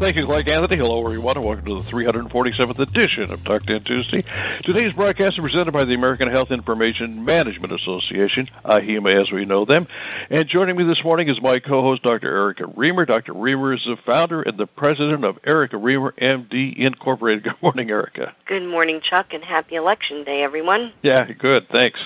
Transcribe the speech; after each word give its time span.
Thank 0.00 0.16
you, 0.16 0.24
Clark 0.24 0.48
Anthony. 0.48 0.78
Hello, 0.78 1.04
everyone, 1.04 1.36
and 1.36 1.44
welcome 1.44 1.66
to 1.66 1.74
the 1.74 1.90
347th 1.90 2.78
edition 2.78 3.30
of 3.30 3.44
Talk 3.44 3.66
10 3.66 3.82
Tuesday. 3.82 4.24
Today's 4.64 4.94
broadcast 4.94 5.34
is 5.34 5.42
presented 5.42 5.72
by 5.72 5.84
the 5.84 5.92
American 5.92 6.30
Health 6.30 6.50
Information 6.50 7.22
Management 7.22 7.74
Association, 7.74 8.48
AHIMA 8.64 9.20
as 9.20 9.30
we 9.30 9.44
know 9.44 9.66
them. 9.66 9.86
And 10.30 10.48
joining 10.48 10.78
me 10.78 10.84
this 10.84 11.04
morning 11.04 11.28
is 11.28 11.36
my 11.42 11.58
co-host, 11.58 12.02
Dr. 12.02 12.34
Erica 12.34 12.62
Remer. 12.62 13.06
Dr. 13.06 13.34
Remer 13.34 13.74
is 13.74 13.82
the 13.84 13.98
founder 14.06 14.40
and 14.40 14.56
the 14.56 14.66
president 14.66 15.22
of 15.22 15.36
Erica 15.46 15.76
Remer 15.76 16.12
MD 16.18 16.78
Incorporated. 16.78 17.44
Good 17.44 17.62
morning, 17.62 17.90
Erica. 17.90 18.34
Good 18.46 18.66
morning, 18.66 19.02
Chuck, 19.10 19.26
and 19.32 19.44
happy 19.44 19.74
Election 19.74 20.24
Day, 20.24 20.40
everyone. 20.42 20.94
Yeah, 21.02 21.26
good. 21.26 21.68
Thanks. 21.70 22.00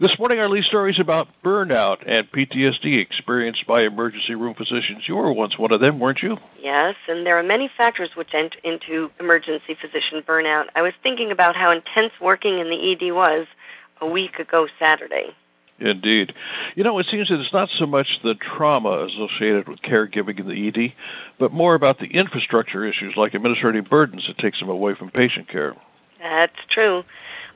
This 0.00 0.10
morning, 0.18 0.38
our 0.38 0.50
lead 0.50 0.64
story 0.64 0.90
is 0.90 1.00
about 1.00 1.28
burnout 1.42 2.06
and 2.06 2.30
PTSD 2.30 3.00
experienced 3.00 3.66
by 3.66 3.84
emergency 3.84 4.34
room 4.34 4.54
physicians. 4.54 5.08
You 5.08 5.16
were 5.16 5.32
once 5.32 5.58
one 5.58 5.72
of 5.72 5.80
them, 5.80 5.98
weren't 5.98 6.20
you? 6.22 6.36
Yes, 6.62 6.94
and 7.08 7.24
there 7.24 7.37
are 7.38 7.42
many 7.42 7.70
factors 7.76 8.10
which 8.16 8.30
enter 8.34 8.58
into 8.64 9.10
emergency 9.20 9.76
physician 9.80 10.22
burnout. 10.26 10.64
I 10.74 10.82
was 10.82 10.92
thinking 11.02 11.30
about 11.30 11.56
how 11.56 11.70
intense 11.70 12.12
working 12.20 12.58
in 12.58 12.68
the 12.68 12.92
ED 12.92 13.12
was 13.12 13.46
a 14.00 14.06
week 14.06 14.38
ago 14.38 14.66
Saturday. 14.78 15.34
Indeed. 15.80 16.32
You 16.74 16.82
know, 16.82 16.98
it 16.98 17.06
seems 17.10 17.28
that 17.28 17.38
it's 17.40 17.52
not 17.52 17.68
so 17.78 17.86
much 17.86 18.06
the 18.24 18.34
trauma 18.34 19.06
associated 19.06 19.68
with 19.68 19.78
caregiving 19.80 20.40
in 20.40 20.48
the 20.48 20.68
ED, 20.68 20.92
but 21.38 21.52
more 21.52 21.74
about 21.74 21.98
the 21.98 22.06
infrastructure 22.06 22.84
issues 22.84 23.14
like 23.16 23.34
administrative 23.34 23.88
burdens 23.88 24.24
that 24.26 24.42
takes 24.42 24.58
them 24.58 24.68
away 24.68 24.94
from 24.98 25.10
patient 25.10 25.48
care. 25.48 25.76
That's 26.18 26.58
true. 26.74 27.02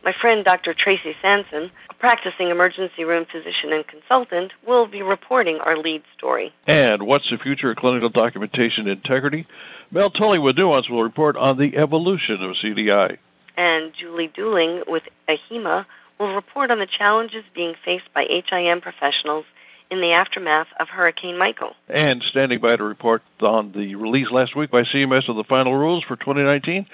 My 0.04 0.12
friend 0.20 0.44
Dr. 0.44 0.74
Tracy 0.74 1.14
Sanson, 1.22 1.70
a 1.88 1.94
practicing 1.94 2.50
emergency 2.50 3.04
room 3.04 3.24
physician 3.30 3.72
and 3.72 3.86
consultant, 3.86 4.50
will 4.66 4.88
be 4.88 5.00
reporting 5.00 5.58
our 5.64 5.76
lead 5.76 6.02
story. 6.18 6.52
And 6.66 7.04
what's 7.04 7.30
the 7.30 7.38
future 7.38 7.70
of 7.70 7.76
clinical 7.76 8.08
documentation 8.08 8.88
integrity? 8.88 9.46
Mel 9.92 10.10
Tully 10.10 10.40
with 10.40 10.56
Nuance 10.56 10.90
will 10.90 11.04
report 11.04 11.36
on 11.36 11.56
the 11.56 11.76
evolution 11.76 12.42
of 12.42 12.56
CDI. 12.64 13.18
And 13.56 13.92
Julie 14.00 14.32
Dooling 14.36 14.82
with 14.88 15.04
AHIMA 15.28 15.86
will 16.18 16.34
report 16.34 16.72
on 16.72 16.80
the 16.80 16.88
challenges 16.98 17.44
being 17.54 17.74
faced 17.84 18.12
by 18.12 18.24
HIM 18.24 18.80
professionals 18.80 19.44
in 19.88 20.00
the 20.00 20.16
aftermath 20.18 20.68
of 20.80 20.88
Hurricane 20.88 21.38
Michael. 21.38 21.74
And 21.88 22.24
standing 22.30 22.60
by 22.60 22.74
to 22.74 22.82
report 22.82 23.22
on 23.40 23.70
the 23.72 23.94
release 23.94 24.28
last 24.32 24.56
week 24.56 24.70
by 24.72 24.82
CMS 24.82 25.28
of 25.28 25.36
the 25.36 25.44
final 25.48 25.76
rules 25.76 26.02
for 26.08 26.16
2019 26.16 26.86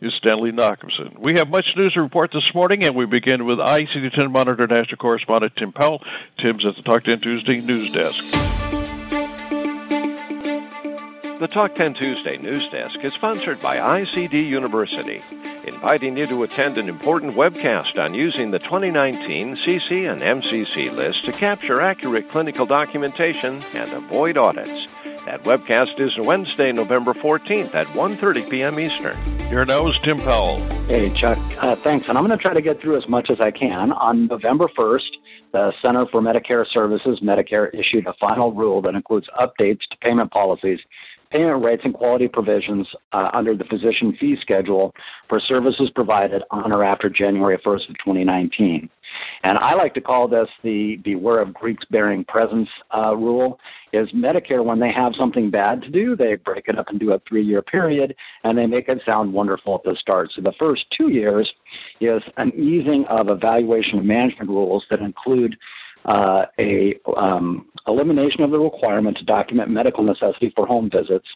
is 0.00 0.12
Stanley 0.18 0.52
Nachimson. 0.52 1.18
We 1.18 1.38
have 1.38 1.48
much 1.48 1.66
news 1.76 1.94
to 1.94 2.02
report 2.02 2.30
this 2.32 2.54
morning, 2.54 2.84
and 2.84 2.94
we 2.94 3.06
begin 3.06 3.44
with 3.44 3.58
ICD-10 3.58 4.30
Monitor 4.30 4.66
National 4.66 4.96
Correspondent 4.96 5.54
Tim 5.56 5.72
Powell. 5.72 6.02
Tim's 6.38 6.64
at 6.64 6.76
the 6.76 6.82
Talk 6.82 7.04
10 7.04 7.20
Tuesday 7.20 7.60
news 7.60 7.92
desk. 7.92 8.22
The 11.38 11.48
Talk 11.48 11.74
10 11.74 11.94
Tuesday 11.94 12.36
news 12.36 12.68
desk 12.68 12.98
is 13.02 13.12
sponsored 13.12 13.60
by 13.60 13.76
ICD 13.76 14.46
University, 14.46 15.20
inviting 15.64 16.16
you 16.16 16.26
to 16.26 16.44
attend 16.44 16.78
an 16.78 16.88
important 16.88 17.34
webcast 17.34 17.98
on 17.98 18.14
using 18.14 18.52
the 18.52 18.58
2019 18.58 19.56
CC 19.64 20.10
and 20.10 20.20
MCC 20.20 20.94
list 20.94 21.24
to 21.24 21.32
capture 21.32 21.80
accurate 21.80 22.28
clinical 22.28 22.66
documentation 22.66 23.60
and 23.74 23.92
avoid 23.92 24.38
audits. 24.38 24.86
That 25.28 25.42
webcast 25.42 26.00
is 26.00 26.16
Wednesday, 26.26 26.72
November 26.72 27.12
14th 27.12 27.74
at 27.74 27.86
1.30 27.88 28.48
p.m. 28.48 28.80
Eastern. 28.80 29.14
Your 29.50 29.60
is 29.86 29.98
Tim 29.98 30.18
Powell. 30.20 30.56
Hey, 30.86 31.10
Chuck. 31.10 31.36
Uh, 31.62 31.76
thanks. 31.76 32.08
And 32.08 32.16
I'm 32.16 32.26
going 32.26 32.36
to 32.36 32.42
try 32.42 32.54
to 32.54 32.62
get 32.62 32.80
through 32.80 32.96
as 32.96 33.06
much 33.10 33.28
as 33.30 33.38
I 33.38 33.50
can. 33.50 33.92
On 33.92 34.26
November 34.28 34.68
1st, 34.68 35.10
the 35.52 35.74
Center 35.84 36.06
for 36.06 36.22
Medicare 36.22 36.64
Services, 36.72 37.20
Medicare, 37.22 37.68
issued 37.78 38.06
a 38.06 38.14
final 38.18 38.54
rule 38.54 38.80
that 38.80 38.94
includes 38.94 39.26
updates 39.38 39.80
to 39.90 39.98
payment 40.02 40.30
policies, 40.30 40.78
payment 41.30 41.62
rates, 41.62 41.82
and 41.84 41.92
quality 41.92 42.28
provisions 42.28 42.88
uh, 43.12 43.28
under 43.34 43.54
the 43.54 43.64
physician 43.64 44.16
fee 44.18 44.38
schedule 44.40 44.94
for 45.28 45.40
services 45.40 45.90
provided 45.94 46.42
on 46.50 46.72
or 46.72 46.82
after 46.82 47.10
January 47.10 47.58
1st 47.58 47.90
of 47.90 47.98
2019. 47.98 48.88
And 49.44 49.56
I 49.58 49.74
like 49.74 49.94
to 49.94 50.00
call 50.00 50.28
this 50.28 50.48
the 50.62 50.96
beware 50.96 51.40
of 51.40 51.54
Greeks 51.54 51.84
bearing 51.90 52.24
presents 52.24 52.70
uh, 52.94 53.14
rule. 53.16 53.60
Is 53.92 54.08
Medicare 54.12 54.64
when 54.64 54.80
they 54.80 54.92
have 54.92 55.12
something 55.18 55.50
bad 55.50 55.80
to 55.82 55.90
do, 55.90 56.16
they 56.16 56.34
break 56.36 56.64
it 56.68 56.78
up 56.78 56.86
into 56.92 57.12
a 57.12 57.20
three-year 57.28 57.62
period, 57.62 58.14
and 58.44 58.58
they 58.58 58.66
make 58.66 58.88
it 58.88 59.00
sound 59.06 59.32
wonderful 59.32 59.76
at 59.76 59.82
the 59.84 59.96
start. 60.00 60.30
So 60.34 60.42
the 60.42 60.52
first 60.58 60.84
two 60.96 61.10
years 61.10 61.50
is 62.00 62.22
an 62.36 62.52
easing 62.54 63.04
of 63.06 63.28
evaluation 63.28 63.98
of 63.98 64.04
management 64.04 64.50
rules 64.50 64.84
that 64.90 65.00
include 65.00 65.56
uh, 66.04 66.46
a 66.58 66.94
um, 67.16 67.66
elimination 67.86 68.42
of 68.42 68.50
the 68.50 68.58
requirement 68.58 69.16
to 69.18 69.24
document 69.24 69.70
medical 69.70 70.04
necessity 70.04 70.52
for 70.54 70.66
home 70.66 70.90
visits, 70.90 71.26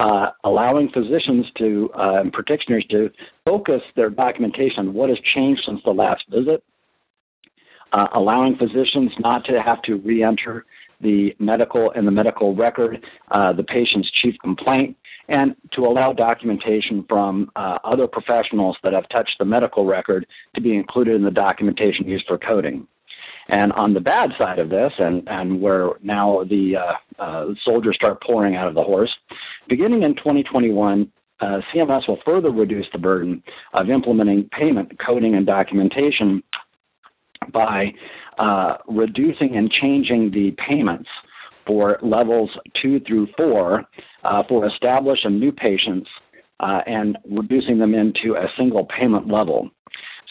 uh, 0.00 0.28
allowing 0.44 0.90
physicians 0.90 1.46
to 1.58 1.90
uh, 1.94 2.20
and 2.20 2.32
practitioners 2.32 2.84
to 2.90 3.10
focus 3.44 3.82
their 3.96 4.10
documentation 4.10 4.78
on 4.78 4.94
what 4.94 5.08
has 5.08 5.18
changed 5.34 5.62
since 5.66 5.80
the 5.84 5.90
last 5.90 6.22
visit, 6.30 6.62
uh, 7.96 8.08
allowing 8.14 8.56
physicians 8.56 9.10
not 9.20 9.44
to 9.46 9.62
have 9.62 9.80
to 9.82 9.96
re-enter 9.96 10.66
the 11.00 11.34
medical 11.38 11.90
and 11.92 12.06
the 12.06 12.10
medical 12.10 12.54
record, 12.54 13.02
uh, 13.30 13.52
the 13.54 13.64
patient's 13.64 14.10
chief 14.22 14.34
complaint, 14.42 14.96
and 15.28 15.56
to 15.72 15.80
allow 15.86 16.12
documentation 16.12 17.04
from 17.08 17.50
uh, 17.56 17.78
other 17.84 18.06
professionals 18.06 18.76
that 18.82 18.92
have 18.92 19.08
touched 19.08 19.36
the 19.38 19.44
medical 19.44 19.86
record 19.86 20.26
to 20.54 20.60
be 20.60 20.76
included 20.76 21.14
in 21.14 21.24
the 21.24 21.30
documentation 21.30 22.06
used 22.06 22.26
for 22.26 22.38
coding. 22.38 22.86
And 23.48 23.72
on 23.72 23.94
the 23.94 24.00
bad 24.00 24.30
side 24.38 24.58
of 24.58 24.68
this, 24.68 24.92
and, 24.98 25.26
and 25.26 25.60
where 25.60 25.90
now 26.02 26.44
the 26.44 26.76
uh, 26.76 27.22
uh, 27.22 27.46
soldiers 27.64 27.96
start 27.96 28.22
pouring 28.22 28.56
out 28.56 28.68
of 28.68 28.74
the 28.74 28.82
horse, 28.82 29.14
beginning 29.68 30.02
in 30.02 30.16
2021, 30.16 31.10
uh, 31.40 31.60
CMS 31.72 32.08
will 32.08 32.18
further 32.26 32.50
reduce 32.50 32.86
the 32.92 32.98
burden 32.98 33.42
of 33.72 33.88
implementing 33.88 34.48
payment, 34.50 34.98
coding, 35.04 35.34
and 35.34 35.46
documentation 35.46 36.42
by 37.52 37.92
uh, 38.38 38.76
reducing 38.88 39.56
and 39.56 39.70
changing 39.70 40.30
the 40.30 40.54
payments 40.70 41.08
for 41.66 41.98
levels 42.02 42.50
two 42.80 43.00
through 43.00 43.28
four 43.36 43.84
uh, 44.24 44.42
for 44.48 44.66
established 44.66 45.24
and 45.24 45.40
new 45.40 45.52
patients 45.52 46.08
uh, 46.60 46.80
and 46.86 47.18
reducing 47.30 47.78
them 47.78 47.94
into 47.94 48.34
a 48.36 48.46
single 48.58 48.86
payment 48.86 49.28
level. 49.28 49.70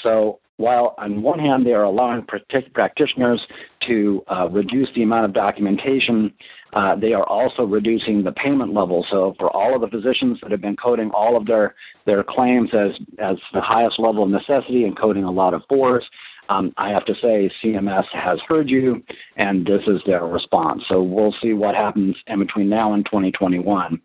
So 0.05 0.39
while 0.57 0.95
on 0.97 1.21
one 1.21 1.39
hand 1.39 1.65
they 1.65 1.73
are 1.73 1.83
allowing 1.83 2.25
practitioners 2.73 3.41
to 3.87 4.23
uh, 4.31 4.47
reduce 4.49 4.87
the 4.95 5.03
amount 5.03 5.25
of 5.25 5.33
documentation, 5.33 6.33
uh, 6.73 6.95
they 6.95 7.13
are 7.13 7.27
also 7.27 7.63
reducing 7.63 8.23
the 8.23 8.31
payment 8.31 8.73
level. 8.73 9.05
So 9.11 9.35
for 9.39 9.49
all 9.55 9.75
of 9.75 9.81
the 9.81 9.87
physicians 9.87 10.39
that 10.41 10.51
have 10.51 10.61
been 10.61 10.75
coding 10.75 11.11
all 11.11 11.37
of 11.37 11.45
their, 11.45 11.75
their 12.05 12.23
claims 12.23 12.69
as, 12.73 12.91
as 13.19 13.37
the 13.53 13.61
highest 13.61 13.99
level 13.99 14.23
of 14.23 14.29
necessity 14.29 14.83
and 14.83 14.97
coding 14.97 15.23
a 15.23 15.31
lot 15.31 15.53
of 15.53 15.63
fours, 15.69 16.03
um, 16.49 16.73
I 16.77 16.89
have 16.89 17.05
to 17.05 17.13
say, 17.21 17.51
CMS 17.63 18.05
has 18.13 18.39
heard 18.47 18.69
you, 18.69 19.03
and 19.35 19.65
this 19.65 19.81
is 19.87 20.01
their 20.05 20.25
response. 20.25 20.83
So 20.89 21.01
we'll 21.01 21.33
see 21.41 21.53
what 21.53 21.75
happens 21.75 22.15
in 22.27 22.39
between 22.39 22.69
now 22.69 22.93
and 22.93 23.05
2021. 23.05 24.01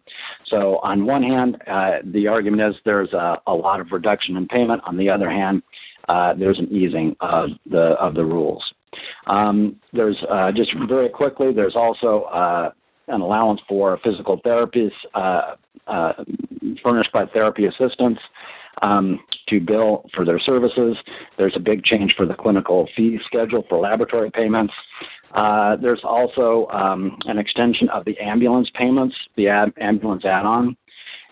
So 0.52 0.78
on 0.82 1.06
one 1.06 1.22
hand, 1.22 1.62
uh, 1.66 1.98
the 2.04 2.28
argument 2.28 2.62
is 2.62 2.74
there's 2.84 3.12
a, 3.12 3.40
a, 3.46 3.54
lot 3.54 3.80
of 3.80 3.92
reduction 3.92 4.36
in 4.36 4.48
payment. 4.48 4.82
On 4.84 4.96
the 4.96 5.10
other 5.10 5.30
hand, 5.30 5.62
uh, 6.08 6.34
there's 6.34 6.58
an 6.58 6.68
easing 6.72 7.16
of 7.20 7.50
the 7.66 7.94
of 8.00 8.14
the 8.14 8.24
rules. 8.24 8.62
Um, 9.26 9.76
there's 9.92 10.16
uh, 10.28 10.50
just 10.52 10.70
very 10.88 11.08
quickly. 11.08 11.52
There's 11.52 11.76
also 11.76 12.22
uh, 12.22 12.70
an 13.08 13.20
allowance 13.20 13.60
for 13.68 13.98
physical 14.02 14.40
therapies 14.40 14.92
uh, 15.14 15.56
uh, 15.86 16.12
furnished 16.82 17.12
by 17.12 17.26
therapy 17.26 17.66
assistants 17.66 18.20
um, 18.82 19.20
to 19.48 19.60
bill 19.60 20.08
for 20.14 20.24
their 20.24 20.38
services. 20.40 20.96
There's 21.38 21.54
a 21.56 21.60
big 21.60 21.84
change 21.84 22.14
for 22.16 22.26
the 22.26 22.34
clinical 22.34 22.88
fee 22.96 23.18
schedule 23.26 23.64
for 23.68 23.78
laboratory 23.78 24.30
payments. 24.30 24.74
Uh, 25.32 25.76
there's 25.76 26.02
also 26.02 26.66
um, 26.72 27.16
an 27.26 27.38
extension 27.38 27.88
of 27.90 28.04
the 28.04 28.18
ambulance 28.18 28.68
payments, 28.80 29.14
the 29.36 29.48
ambulance 29.80 30.24
add-on. 30.24 30.76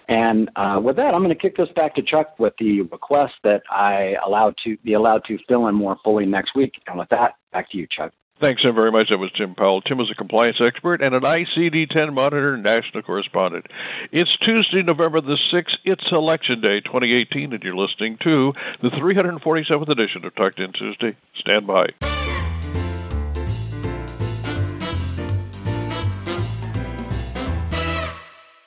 And 0.08 0.50
uh, 0.56 0.80
with 0.82 0.96
that, 0.96 1.14
I'm 1.14 1.22
going 1.22 1.34
to 1.34 1.40
kick 1.40 1.56
this 1.56 1.68
back 1.76 1.94
to 1.96 2.02
Chuck 2.02 2.38
with 2.38 2.54
the 2.58 2.80
request 2.82 3.34
that 3.44 3.62
I 3.70 4.14
allowed 4.24 4.54
to 4.64 4.76
be 4.78 4.94
allowed 4.94 5.22
to 5.26 5.36
fill 5.46 5.66
in 5.66 5.74
more 5.74 5.98
fully 6.02 6.24
next 6.24 6.56
week. 6.56 6.72
And 6.86 6.98
with 6.98 7.10
that, 7.10 7.34
back 7.52 7.70
to 7.72 7.76
you, 7.76 7.86
Chuck. 7.90 8.12
Thanks 8.40 8.62
so 8.62 8.70
very 8.70 8.92
much. 8.92 9.08
That 9.10 9.18
was 9.18 9.32
Tim 9.36 9.56
Powell. 9.56 9.80
Tim 9.80 9.98
is 9.98 10.10
a 10.12 10.14
compliance 10.14 10.58
expert 10.64 11.02
and 11.02 11.12
an 11.12 11.22
ICD 11.22 11.90
10 11.90 12.14
monitor 12.14 12.56
national 12.56 13.02
correspondent. 13.02 13.66
It's 14.12 14.30
Tuesday, 14.46 14.82
November 14.84 15.20
the 15.20 15.36
6th. 15.52 15.74
It's 15.84 16.04
Election 16.12 16.60
Day 16.60 16.78
2018, 16.84 17.52
and 17.52 17.62
you're 17.64 17.74
listening 17.74 18.16
to 18.22 18.52
the 18.80 18.90
347th 18.90 19.90
edition 19.90 20.24
of 20.24 20.34
Talk 20.36 20.54
10 20.54 20.72
Tuesday. 20.78 21.16
Stand 21.40 21.66
by. 21.66 21.86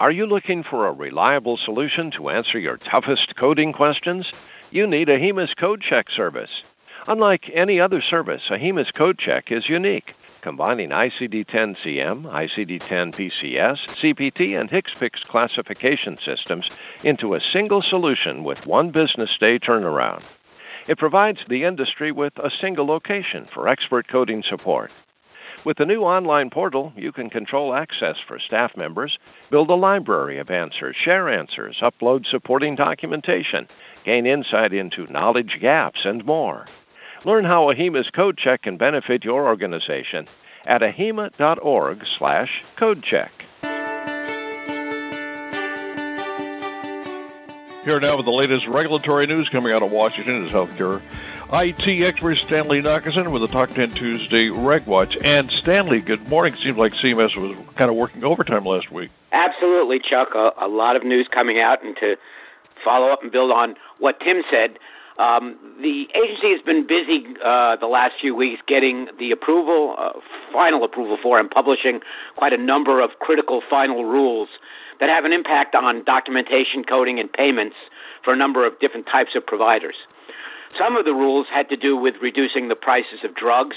Are 0.01 0.11
you 0.11 0.25
looking 0.25 0.65
for 0.69 0.87
a 0.87 0.91
reliable 0.91 1.57
solution 1.63 2.11
to 2.17 2.29
answer 2.29 2.59
your 2.59 2.77
toughest 2.91 3.35
coding 3.39 3.71
questions? 3.71 4.25
You 4.69 4.85
need 4.85 5.07
AHIMA's 5.07 5.53
Code 5.57 5.81
Check 5.87 6.07
service. 6.13 6.49
Unlike 7.07 7.49
any 7.55 7.79
other 7.79 8.01
service, 8.07 8.43
AHIMA's 8.51 8.91
Code 8.95 9.17
Check 9.17 9.45
is 9.49 9.67
unique, 9.67 10.11
combining 10.43 10.89
ICD-10 10.89 11.75
CM, 11.83 12.25
ICD-10 12.25 13.15
PCS, 13.15 13.77
CPT, 14.03 14.59
and 14.59 14.69
HCPCS 14.69 15.27
classification 15.27 16.17
systems 16.23 16.69
into 17.03 17.33
a 17.33 17.39
single 17.53 17.81
solution 17.81 18.43
with 18.43 18.59
one 18.65 18.91
business 18.91 19.31
day 19.39 19.57
turnaround. 19.57 20.21
It 20.87 20.99
provides 20.99 21.39
the 21.49 21.63
industry 21.63 22.11
with 22.11 22.33
a 22.37 22.51
single 22.61 22.85
location 22.85 23.47
for 23.51 23.67
expert 23.67 24.07
coding 24.07 24.43
support. 24.47 24.91
With 25.65 25.77
the 25.77 25.85
new 25.85 26.01
online 26.01 26.51
portal, 26.51 26.93
you 26.95 27.11
can 27.11 27.31
control 27.31 27.73
access 27.73 28.15
for 28.27 28.39
staff 28.39 28.71
members, 28.77 29.17
build 29.49 29.71
a 29.71 29.75
library 29.75 30.39
of 30.39 30.51
answers, 30.51 30.95
share 31.03 31.29
answers, 31.29 31.81
upload 31.81 32.25
supporting 32.29 32.75
documentation, 32.75 33.67
gain 34.05 34.27
insight 34.27 34.71
into 34.71 35.11
knowledge 35.11 35.57
gaps, 35.59 36.01
and 36.03 36.23
more. 36.25 36.67
Learn 37.23 37.45
how 37.45 37.71
AHIMA's 37.71 38.09
code 38.15 38.39
check 38.43 38.63
can 38.63 38.77
benefit 38.77 39.23
your 39.23 39.45
organization 39.45 40.27
at 40.65 40.81
ahima.org 40.81 41.99
slash 42.17 42.49
codecheck. 42.79 43.29
Here 47.83 47.99
now 47.99 48.17
with 48.17 48.25
the 48.25 48.33
latest 48.33 48.67
regulatory 48.67 49.27
news 49.27 49.49
coming 49.51 49.71
out 49.71 49.83
of 49.83 49.91
Washington 49.91 50.45
is 50.45 50.51
healthcare. 50.51 51.01
IT 51.53 52.03
expert 52.03 52.37
Stanley 52.37 52.81
Nachimson 52.81 53.31
with 53.31 53.41
the 53.41 53.47
Talk 53.47 53.69
10 53.71 53.91
Tuesday 53.91 54.49
Reg 54.49 54.87
Watch. 54.87 55.15
And 55.23 55.51
Stanley, 55.61 55.99
good 55.99 56.27
morning. 56.27 56.55
Seems 56.63 56.77
like 56.77 56.93
CMS 56.93 57.37
was 57.37 57.57
kind 57.75 57.91
of 57.91 57.97
working 57.97 58.23
overtime 58.23 58.65
last 58.65 58.91
week. 58.91 59.11
Absolutely, 59.31 59.99
Chuck. 59.99 60.29
A, 60.33 60.51
a 60.65 60.67
lot 60.67 60.95
of 60.95 61.03
news 61.03 61.27
coming 61.31 61.59
out, 61.59 61.83
and 61.83 61.95
to 61.97 62.15
follow 62.83 63.11
up 63.11 63.21
and 63.21 63.31
build 63.31 63.51
on 63.51 63.75
what 63.99 64.19
Tim 64.19 64.43
said, 64.49 64.77
um, 65.19 65.57
the 65.81 66.07
agency 66.15 66.51
has 66.55 66.61
been 66.63 66.87
busy 66.87 67.27
uh, 67.43 67.75
the 67.75 67.87
last 67.87 68.13
few 68.21 68.35
weeks 68.35 68.61
getting 68.67 69.07
the 69.19 69.31
approval, 69.31 69.95
uh, 69.97 70.19
final 70.53 70.83
approval 70.83 71.17
for, 71.21 71.39
and 71.39 71.49
publishing 71.49 71.99
quite 72.37 72.53
a 72.53 72.57
number 72.57 73.01
of 73.03 73.11
critical 73.19 73.61
final 73.69 74.05
rules 74.05 74.49
that 74.99 75.09
have 75.09 75.25
an 75.25 75.33
impact 75.33 75.75
on 75.75 76.03
documentation, 76.05 76.83
coding, 76.87 77.19
and 77.19 77.31
payments 77.31 77.75
for 78.23 78.33
a 78.33 78.37
number 78.37 78.65
of 78.65 78.79
different 78.79 79.05
types 79.07 79.31
of 79.35 79.45
providers. 79.45 79.95
Some 80.77 80.95
of 80.95 81.03
the 81.03 81.13
rules 81.13 81.47
had 81.51 81.67
to 81.69 81.75
do 81.75 81.97
with 81.97 82.15
reducing 82.21 82.69
the 82.69 82.75
prices 82.75 83.19
of 83.25 83.35
drugs 83.35 83.75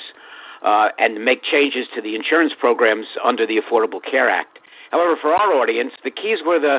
uh, 0.63 0.89
and 0.99 1.25
make 1.25 1.43
changes 1.43 1.87
to 1.97 2.01
the 2.01 2.15
insurance 2.15 2.53
programs 2.59 3.07
under 3.25 3.47
the 3.47 3.61
Affordable 3.61 4.01
Care 4.01 4.31
Act. 4.31 4.59
However, 4.91 5.17
for 5.21 5.35
our 5.35 5.53
audience, 5.59 5.93
the 6.05 6.11
keys 6.11 6.39
were 6.47 6.61
the 6.61 6.79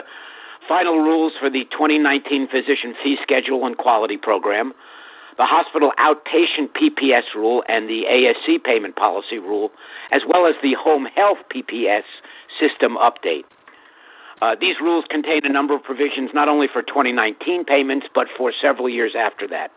final 0.67 0.97
rules 0.97 1.33
for 1.39 1.49
the 1.49 1.63
2019 1.71 2.47
physician 2.47 2.95
fee 3.03 3.17
schedule 3.21 3.65
and 3.65 3.77
quality 3.77 4.17
program, 4.17 4.73
the 5.37 5.45
hospital 5.45 5.91
outpatient 5.99 6.71
PPS 6.71 7.35
rule 7.35 7.63
and 7.67 7.89
the 7.89 8.03
ASC 8.07 8.63
payment 8.63 8.95
policy 8.95 9.37
rule, 9.37 9.71
as 10.11 10.21
well 10.27 10.47
as 10.47 10.55
the 10.63 10.73
home 10.79 11.05
health 11.15 11.39
PPS 11.53 12.07
system 12.59 12.95
update. 12.95 13.43
Uh, 14.41 14.55
these 14.59 14.75
rules 14.81 15.05
contain 15.09 15.41
a 15.43 15.51
number 15.51 15.75
of 15.75 15.83
provisions 15.83 16.31
not 16.33 16.47
only 16.49 16.67
for 16.71 16.81
2019 16.81 17.65
payments, 17.65 18.07
but 18.13 18.27
for 18.37 18.51
several 18.61 18.89
years 18.89 19.15
after 19.17 19.47
that. 19.47 19.71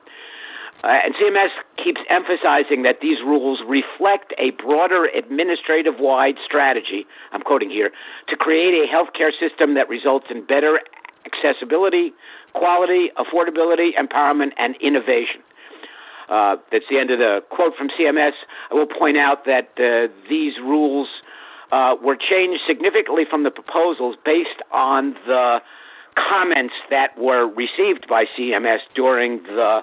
Uh, 0.85 0.95
and 1.05 1.15
CMS 1.15 1.51
keeps 1.83 2.01
emphasizing 2.09 2.83
that 2.83 3.01
these 3.03 3.19
rules 3.25 3.59
reflect 3.67 4.33
a 4.39 4.51
broader 4.63 5.07
administrative 5.07 5.95
wide 5.99 6.37
strategy, 6.45 7.05
I'm 7.33 7.43
quoting 7.43 7.71
here, 7.71 7.91
to 8.29 8.37
create 8.37 8.75
a 8.75 8.87
healthcare 8.87 9.35
system 9.35 9.75
that 9.75 9.89
results 9.89 10.27
in 10.31 10.47
better 10.47 10.79
accessibility, 11.27 12.13
quality, 12.55 13.11
affordability, 13.19 13.91
empowerment, 13.99 14.53
and 14.57 14.77
innovation. 14.81 15.43
Uh, 16.29 16.57
that's 16.71 16.85
the 16.91 16.99
end 16.99 17.11
of 17.11 17.19
the 17.19 17.41
quote 17.51 17.75
from 17.77 17.89
CMS. 17.99 18.33
I 18.71 18.75
will 18.75 18.87
point 18.87 19.17
out 19.17 19.47
that 19.47 19.75
uh, 19.81 20.13
these 20.29 20.55
rules 20.63 21.09
uh, 21.73 21.97
were 22.03 22.17
changed 22.17 22.61
significantly 22.69 23.25
from 23.29 23.43
the 23.43 23.51
proposals 23.51 24.17
based 24.25 24.63
on 24.71 25.15
the 25.27 25.59
comments 26.15 26.75
that 26.91 27.19
were 27.19 27.47
received 27.47 28.07
by 28.09 28.25
CMS 28.39 28.79
during 28.95 29.43
the 29.43 29.81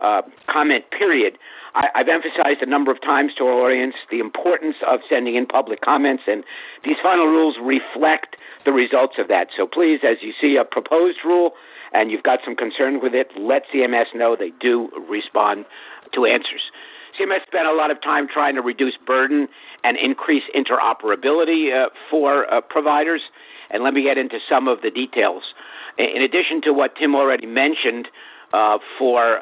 uh, 0.00 0.22
comment 0.50 0.84
period. 0.90 1.38
I, 1.74 1.88
have 1.94 2.08
emphasized 2.08 2.62
a 2.62 2.66
number 2.66 2.90
of 2.90 3.00
times 3.02 3.32
to 3.36 3.44
our 3.44 3.68
audience 3.68 3.94
the 4.10 4.18
importance 4.18 4.76
of 4.88 5.00
sending 5.08 5.36
in 5.36 5.46
public 5.46 5.82
comments, 5.82 6.24
and 6.26 6.42
these 6.84 6.96
final 7.02 7.26
rules 7.26 7.56
reflect 7.60 8.36
the 8.64 8.72
results 8.72 9.16
of 9.18 9.28
that. 9.28 9.48
So 9.56 9.66
please, 9.66 10.00
as 10.02 10.18
you 10.22 10.32
see 10.40 10.56
a 10.56 10.64
proposed 10.64 11.18
rule 11.24 11.52
and 11.92 12.10
you've 12.10 12.22
got 12.22 12.40
some 12.44 12.56
concern 12.56 13.00
with 13.02 13.14
it, 13.14 13.28
let 13.38 13.62
CMS 13.72 14.06
know 14.14 14.36
they 14.38 14.52
do 14.58 14.88
respond 15.08 15.66
to 16.14 16.24
answers. 16.24 16.64
CMS 17.20 17.44
spent 17.46 17.68
a 17.68 17.72
lot 17.72 17.90
of 17.90 18.00
time 18.02 18.26
trying 18.32 18.54
to 18.56 18.62
reduce 18.62 18.96
burden 19.06 19.48
and 19.84 19.96
increase 19.96 20.42
interoperability 20.56 21.72
uh, 21.72 21.90
for 22.10 22.52
uh, 22.52 22.60
providers. 22.60 23.20
And 23.70 23.82
let 23.82 23.94
me 23.94 24.02
get 24.02 24.16
into 24.18 24.38
some 24.48 24.68
of 24.68 24.80
the 24.82 24.90
details. 24.90 25.42
In 25.98 26.22
addition 26.22 26.60
to 26.64 26.72
what 26.72 26.92
Tim 26.96 27.14
already 27.14 27.46
mentioned, 27.46 28.08
uh, 28.52 28.78
for 28.98 29.38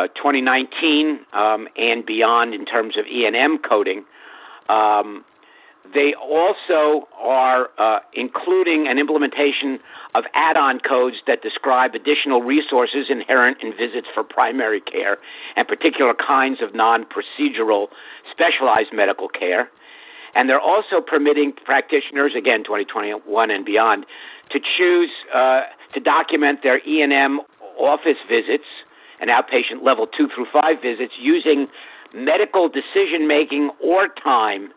uh, 0.00 0.04
uh, 0.04 0.08
2019 0.08 1.20
um, 1.32 1.68
and 1.76 2.06
beyond 2.06 2.54
in 2.54 2.64
terms 2.64 2.96
of 2.98 3.06
E&M 3.06 3.58
coding. 3.58 4.04
Um, 4.68 5.24
they 5.92 6.14
also 6.14 7.08
are 7.18 7.70
uh, 7.78 8.00
including 8.14 8.86
an 8.88 8.98
implementation 8.98 9.80
of 10.14 10.24
add 10.34 10.56
on 10.56 10.78
codes 10.80 11.16
that 11.26 11.42
describe 11.42 11.94
additional 11.94 12.42
resources 12.42 13.06
inherent 13.08 13.58
in 13.62 13.72
visits 13.72 14.06
for 14.14 14.22
primary 14.22 14.80
care 14.80 15.18
and 15.56 15.66
particular 15.66 16.14
kinds 16.14 16.58
of 16.62 16.74
non 16.74 17.04
procedural 17.04 17.88
specialized 18.30 18.92
medical 18.92 19.28
care. 19.28 19.68
And 20.34 20.48
they're 20.48 20.60
also 20.60 21.00
permitting 21.04 21.52
practitioners, 21.64 22.32
again, 22.38 22.62
2021 22.62 23.50
and 23.50 23.64
beyond, 23.64 24.06
to 24.52 24.60
choose 24.60 25.10
uh, 25.34 25.62
to 25.94 26.00
document 26.00 26.60
their 26.62 26.78
E&M 26.86 27.40
office 27.80 28.20
visits 28.28 28.68
and 29.20 29.30
outpatient 29.30 29.84
level 29.84 30.06
two 30.06 30.28
through 30.34 30.46
five 30.52 30.82
visits 30.82 31.12
using 31.20 31.68
medical 32.14 32.68
decision 32.68 33.28
making 33.28 33.70
or 33.82 34.08
time 34.08 34.72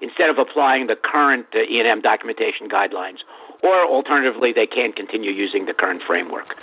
instead 0.00 0.30
of 0.30 0.38
applying 0.38 0.86
the 0.86 0.96
current 0.96 1.46
uh, 1.54 1.58
E&M 1.58 2.00
documentation 2.00 2.68
guidelines. 2.68 3.18
Or 3.62 3.84
alternatively, 3.84 4.52
they 4.54 4.66
can 4.66 4.92
continue 4.92 5.32
using 5.32 5.66
the 5.66 5.74
current 5.74 6.02
framework. 6.06 6.54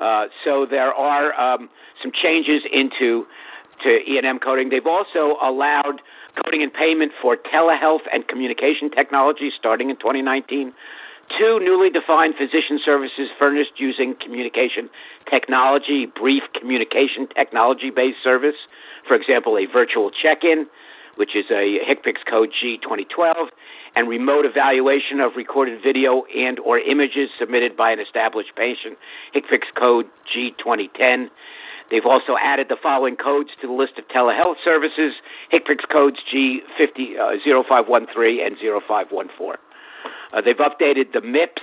Uh, 0.00 0.26
so 0.44 0.66
there 0.68 0.92
are 0.92 1.32
um, 1.38 1.70
some 2.02 2.10
changes 2.10 2.62
into 2.72 3.24
to 3.84 3.88
E&M 3.88 4.38
coding. 4.40 4.68
They've 4.68 4.86
also 4.86 5.36
allowed 5.40 6.02
coding 6.44 6.62
and 6.62 6.72
payment 6.72 7.12
for 7.22 7.36
telehealth 7.36 8.04
and 8.12 8.26
communication 8.28 8.90
technology 8.90 9.50
starting 9.56 9.90
in 9.90 9.96
2019 9.96 10.72
Two 11.38 11.60
newly 11.60 11.90
defined 11.90 12.34
physician 12.34 12.80
services 12.84 13.30
furnished 13.38 13.78
using 13.78 14.16
communication 14.20 14.90
technology, 15.30 16.06
brief 16.06 16.42
communication 16.58 17.28
technology 17.34 17.90
based 17.94 18.18
service. 18.22 18.56
For 19.06 19.14
example, 19.14 19.56
a 19.56 19.66
virtual 19.70 20.10
check 20.10 20.42
in, 20.42 20.66
which 21.16 21.36
is 21.36 21.44
a 21.50 21.78
HCPCS 21.86 22.26
code 22.28 22.50
G2012, 22.50 23.48
and 23.94 24.08
remote 24.08 24.44
evaluation 24.44 25.20
of 25.20 25.32
recorded 25.36 25.80
video 25.82 26.24
and 26.34 26.58
or 26.58 26.78
images 26.78 27.30
submitted 27.38 27.76
by 27.76 27.92
an 27.92 28.00
established 28.00 28.50
patient, 28.56 28.98
HCPCS 29.34 29.74
code 29.78 30.06
G2010. 30.34 31.30
They've 31.90 32.06
also 32.06 32.34
added 32.40 32.66
the 32.68 32.76
following 32.80 33.16
codes 33.16 33.50
to 33.60 33.66
the 33.66 33.72
list 33.72 33.98
of 33.98 34.06
telehealth 34.08 34.56
services, 34.64 35.14
HCPCS 35.52 35.88
codes 35.92 36.18
G50, 36.32 37.18
uh, 37.18 37.62
0513 37.68 38.40
and 38.44 38.56
0514. 38.58 39.56
Uh, 40.32 40.40
they've 40.40 40.56
updated 40.56 41.12
the 41.12 41.20
MIPS 41.20 41.62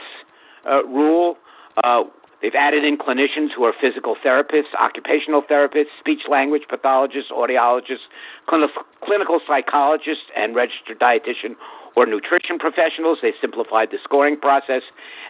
uh, 0.69 0.83
rule. 0.85 1.37
Uh, 1.83 2.03
they've 2.41 2.55
added 2.57 2.83
in 2.83 2.97
clinicians 2.97 3.49
who 3.55 3.63
are 3.63 3.73
physical 3.79 4.15
therapists, 4.25 4.73
occupational 4.79 5.41
therapists, 5.41 5.93
speech 5.99 6.21
language 6.29 6.63
pathologists, 6.69 7.31
audiologists, 7.31 8.07
clinical, 8.47 8.83
clinical 9.03 9.39
psychologists, 9.47 10.25
and 10.35 10.55
registered 10.55 10.99
dietitian 10.99 11.55
or 11.95 12.05
nutrition 12.05 12.59
professionals. 12.59 13.19
They've 13.21 13.33
simplified 13.41 13.89
the 13.91 13.97
scoring 14.03 14.37
process, 14.39 14.83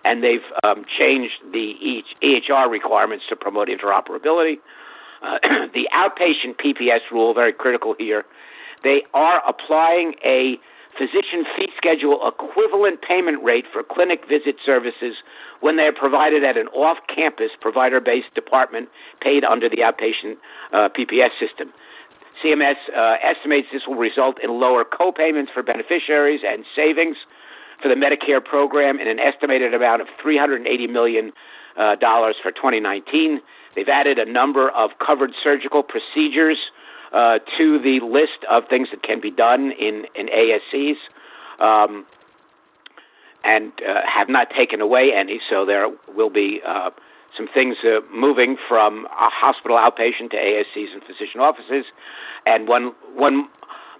and 0.03 0.23
they've 0.23 0.45
um, 0.63 0.83
changed 0.99 1.39
the 1.53 2.03
EHR 2.21 2.69
requirements 2.69 3.25
to 3.29 3.35
promote 3.35 3.69
interoperability. 3.69 4.55
Uh, 5.23 5.37
the 5.73 5.87
outpatient 5.95 6.57
PPS 6.59 7.09
rule, 7.11 7.33
very 7.33 7.53
critical 7.53 7.95
here. 7.97 8.25
they 8.83 9.03
are 9.13 9.41
applying 9.47 10.13
a 10.25 10.59
physician 10.97 11.45
fee 11.55 11.69
schedule 11.77 12.19
equivalent 12.27 13.01
payment 13.01 13.43
rate 13.43 13.65
for 13.71 13.83
clinic 13.83 14.25
visit 14.27 14.57
services 14.65 15.15
when 15.61 15.77
they 15.77 15.83
are 15.83 15.93
provided 15.93 16.43
at 16.43 16.57
an 16.57 16.67
off 16.69 16.97
campus 17.07 17.51
provider 17.61 18.01
based 18.01 18.33
department 18.35 18.89
paid 19.21 19.43
under 19.43 19.69
the 19.69 19.85
outpatient 19.85 20.35
uh, 20.73 20.89
PPS 20.89 21.31
system. 21.39 21.71
CMS 22.43 22.77
uh, 22.93 23.17
estimates 23.23 23.67
this 23.71 23.83
will 23.87 23.95
result 23.95 24.37
in 24.43 24.59
lower 24.59 24.85
co-payments 24.85 25.51
for 25.53 25.63
beneficiaries 25.63 26.41
and 26.45 26.65
savings 26.75 27.17
for 27.81 27.89
the 27.89 27.95
Medicare 27.95 28.43
program 28.43 28.99
in 28.99 29.07
an 29.07 29.19
estimated 29.19 29.73
amount 29.73 30.01
of 30.01 30.07
$380 30.23 30.65
million 30.89 31.31
uh, 31.77 31.95
for 32.41 32.51
2019. 32.51 33.41
They've 33.75 33.87
added 33.87 34.17
a 34.17 34.25
number 34.25 34.69
of 34.69 34.91
covered 35.05 35.31
surgical 35.43 35.83
procedures 35.83 36.57
uh, 37.13 37.39
to 37.57 37.79
the 37.79 37.99
list 38.03 38.45
of 38.49 38.63
things 38.69 38.89
that 38.91 39.03
can 39.03 39.21
be 39.21 39.31
done 39.31 39.71
in, 39.71 40.05
in 40.15 40.27
ASCs. 40.27 40.97
Um, 41.59 42.05
and 43.43 43.71
uh, 43.79 44.01
have 44.03 44.27
not 44.27 44.47
taken 44.51 44.81
away 44.81 45.11
any, 45.15 45.39
so 45.49 45.65
there 45.65 45.87
will 46.13 46.29
be 46.29 46.59
uh, 46.67 46.89
some 47.37 47.47
things 47.53 47.77
uh, 47.85 48.01
moving 48.11 48.57
from 48.67 49.05
a 49.05 49.29
hospital 49.29 49.77
outpatient 49.77 50.31
to 50.31 50.37
ASCs 50.37 50.91
and 50.91 51.01
physician 51.03 51.39
offices. 51.39 51.85
And 52.45 52.67
one 52.67 52.93
one 53.15 53.47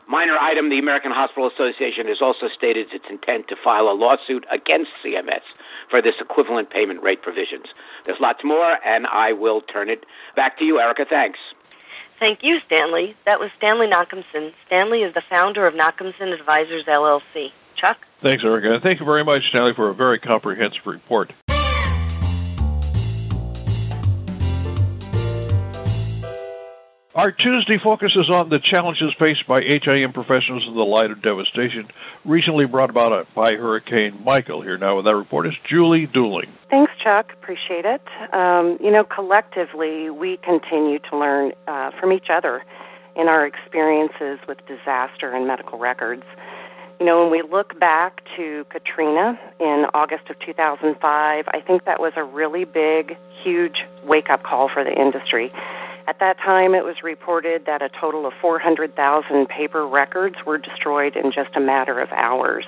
minor 0.10 0.38
item: 0.38 0.70
the 0.70 0.80
American 0.80 1.12
Hospital 1.12 1.48
Association 1.48 2.08
has 2.08 2.18
also 2.22 2.48
stated 2.56 2.88
its 2.92 3.06
intent 3.10 3.48
to 3.50 3.56
file 3.64 3.88
a 3.88 3.96
lawsuit 3.96 4.46
against 4.52 4.92
CMS 5.06 5.46
for 5.90 6.02
this 6.02 6.16
equivalent 6.20 6.70
payment 6.70 7.04
rate 7.04 7.22
provisions. 7.22 7.68
There's 8.06 8.20
lots 8.20 8.40
more, 8.44 8.78
and 8.84 9.06
I 9.08 9.34
will 9.34 9.62
turn 9.62 9.90
it 9.90 10.06
back 10.36 10.58
to 10.60 10.66
you, 10.66 10.80
Erica. 10.80 11.06
Thanks. 11.10 11.40
Thank 12.20 12.40
you, 12.42 12.58
Stanley. 12.66 13.16
That 13.26 13.40
was 13.40 13.50
Stanley 13.58 13.88
Nachimson. 13.88 14.52
Stanley 14.66 15.00
is 15.00 15.14
the 15.14 15.22
founder 15.30 15.68
of 15.68 15.74
Nachimson 15.74 16.34
Advisors 16.38 16.86
LLC. 16.88 17.50
Chuck? 17.80 17.98
Thanks, 18.24 18.44
Erica. 18.44 18.80
Thank 18.82 19.00
you 19.00 19.06
very 19.06 19.24
much, 19.24 19.44
Stanley, 19.50 19.74
for 19.76 19.90
a 19.90 19.94
very 19.94 20.20
comprehensive 20.20 20.86
report. 20.86 21.32
Our 27.18 27.32
Tuesday 27.32 27.78
focuses 27.84 28.30
on 28.32 28.50
the 28.50 28.60
challenges 28.60 29.12
faced 29.18 29.48
by 29.48 29.62
HIM 29.64 30.14
professionals 30.14 30.64
in 30.68 30.76
the 30.76 30.86
light 30.86 31.10
of 31.10 31.20
devastation 31.24 31.88
recently 32.24 32.68
brought 32.68 32.92
about 32.92 33.26
by 33.34 33.54
Hurricane 33.54 34.22
Michael. 34.24 34.62
Here 34.62 34.78
now 34.78 34.98
with 34.98 35.06
that 35.06 35.16
report 35.16 35.48
is 35.48 35.54
Julie 35.68 36.06
Dooling. 36.06 36.46
Thanks, 36.70 36.92
Chuck. 37.04 37.34
Appreciate 37.34 37.86
it. 37.86 38.04
Um, 38.32 38.78
you 38.80 38.92
know, 38.92 39.04
collectively, 39.04 40.12
we 40.12 40.38
continue 40.44 41.00
to 41.10 41.18
learn 41.18 41.54
uh, 41.68 41.90
from 42.00 42.12
each 42.12 42.28
other 42.32 42.64
in 43.16 43.28
our 43.28 43.48
experiences 43.48 44.38
with 44.48 44.60
disaster 44.68 45.34
and 45.34 45.48
medical 45.48 45.80
records. 45.80 46.22
You 47.00 47.08
know, 47.08 47.24
when 47.24 47.32
we 47.32 47.42
look 47.42 47.80
back 47.80 48.22
to 48.38 48.64
Katrina 48.70 49.40
in 49.60 49.86
August 49.96 50.30
of 50.30 50.38
2005, 50.46 51.46
I 51.48 51.62
think 51.66 51.86
that 51.86 52.00
was 52.00 52.14
a 52.16 52.24
really 52.24 52.64
big, 52.64 53.18
huge 53.44 53.78
wake 54.04 54.30
up 54.30 54.44
call 54.44 54.70
for 54.72 54.84
the 54.84 54.94
industry. 54.94 55.52
At 56.08 56.20
that 56.20 56.38
time, 56.38 56.74
it 56.74 56.86
was 56.86 56.96
reported 57.04 57.66
that 57.66 57.82
a 57.82 57.90
total 57.90 58.26
of 58.26 58.34
400,000 58.42 59.48
paper 59.50 59.86
records 59.86 60.36
were 60.46 60.58
destroyed 60.58 61.16
in 61.18 61.32
just 61.34 61.56
a 61.56 61.60
matter 61.60 62.00
of 62.00 62.10
hours. 62.14 62.66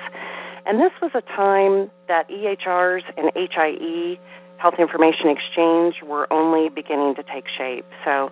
And 0.65 0.79
this 0.79 0.91
was 1.01 1.11
a 1.15 1.21
time 1.21 1.89
that 2.07 2.29
EHRs 2.29 3.03
and 3.15 3.31
HIE, 3.33 4.19
Health 4.57 4.75
Information 4.77 5.29
Exchange, 5.29 6.03
were 6.03 6.31
only 6.31 6.67
beginning 6.67 7.15
to 7.15 7.23
take 7.23 7.45
shape. 7.57 7.85
So 8.03 8.29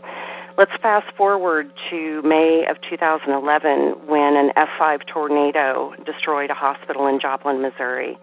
Let's 0.58 0.72
fast 0.82 1.06
forward 1.16 1.72
to 1.92 2.24
May 2.24 2.66
of 2.68 2.78
2011 2.90 4.08
when 4.08 4.36
an 4.36 4.50
F5 4.58 5.06
tornado 5.06 5.94
destroyed 6.04 6.50
a 6.50 6.56
hospital 6.56 7.06
in 7.06 7.20
Joplin, 7.22 7.62
Missouri. 7.62 8.18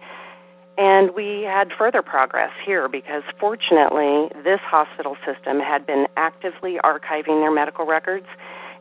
And 0.77 1.15
we 1.15 1.43
had 1.43 1.71
further 1.77 2.01
progress 2.01 2.51
here 2.65 2.89
because 2.89 3.23
fortunately, 3.39 4.29
this 4.43 4.59
hospital 4.59 5.15
system 5.25 5.59
had 5.59 5.85
been 5.85 6.07
actively 6.17 6.77
archiving 6.83 7.41
their 7.41 7.51
medical 7.51 7.85
records 7.85 8.25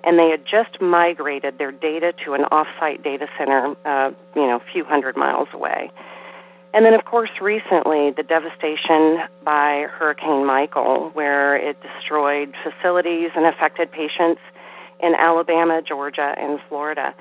and 0.02 0.18
they 0.18 0.28
had 0.28 0.44
just 0.44 0.80
migrated 0.80 1.58
their 1.58 1.72
data 1.72 2.12
to 2.24 2.34
an 2.34 2.42
offsite 2.52 3.02
data 3.02 3.26
center, 3.38 3.74
uh, 3.86 4.10
you 4.36 4.42
know, 4.42 4.56
a 4.56 4.72
few 4.72 4.84
hundred 4.84 5.16
miles 5.16 5.48
away. 5.54 5.90
And 6.74 6.84
then, 6.84 6.92
of 6.92 7.04
course, 7.04 7.30
recently, 7.40 8.10
the 8.10 8.24
devastation 8.24 9.20
by 9.44 9.86
Hurricane 9.88 10.44
Michael, 10.44 11.10
where 11.14 11.56
it 11.56 11.76
destroyed 11.80 12.52
facilities 12.64 13.30
and 13.36 13.46
affected 13.46 13.92
patients 13.92 14.40
in 15.00 15.14
Alabama, 15.14 15.80
Georgia, 15.86 16.34
and 16.36 16.58
Florida. 16.68 17.14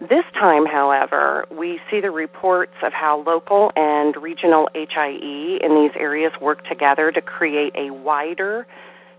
This 0.00 0.24
time, 0.32 0.64
however, 0.64 1.44
we 1.50 1.78
see 1.90 2.00
the 2.00 2.10
reports 2.10 2.72
of 2.82 2.92
how 2.92 3.22
local 3.26 3.70
and 3.76 4.16
regional 4.16 4.66
HIE 4.74 5.58
in 5.60 5.74
these 5.74 5.92
areas 5.94 6.32
work 6.40 6.66
together 6.66 7.12
to 7.12 7.20
create 7.20 7.74
a 7.76 7.90
wider 7.90 8.66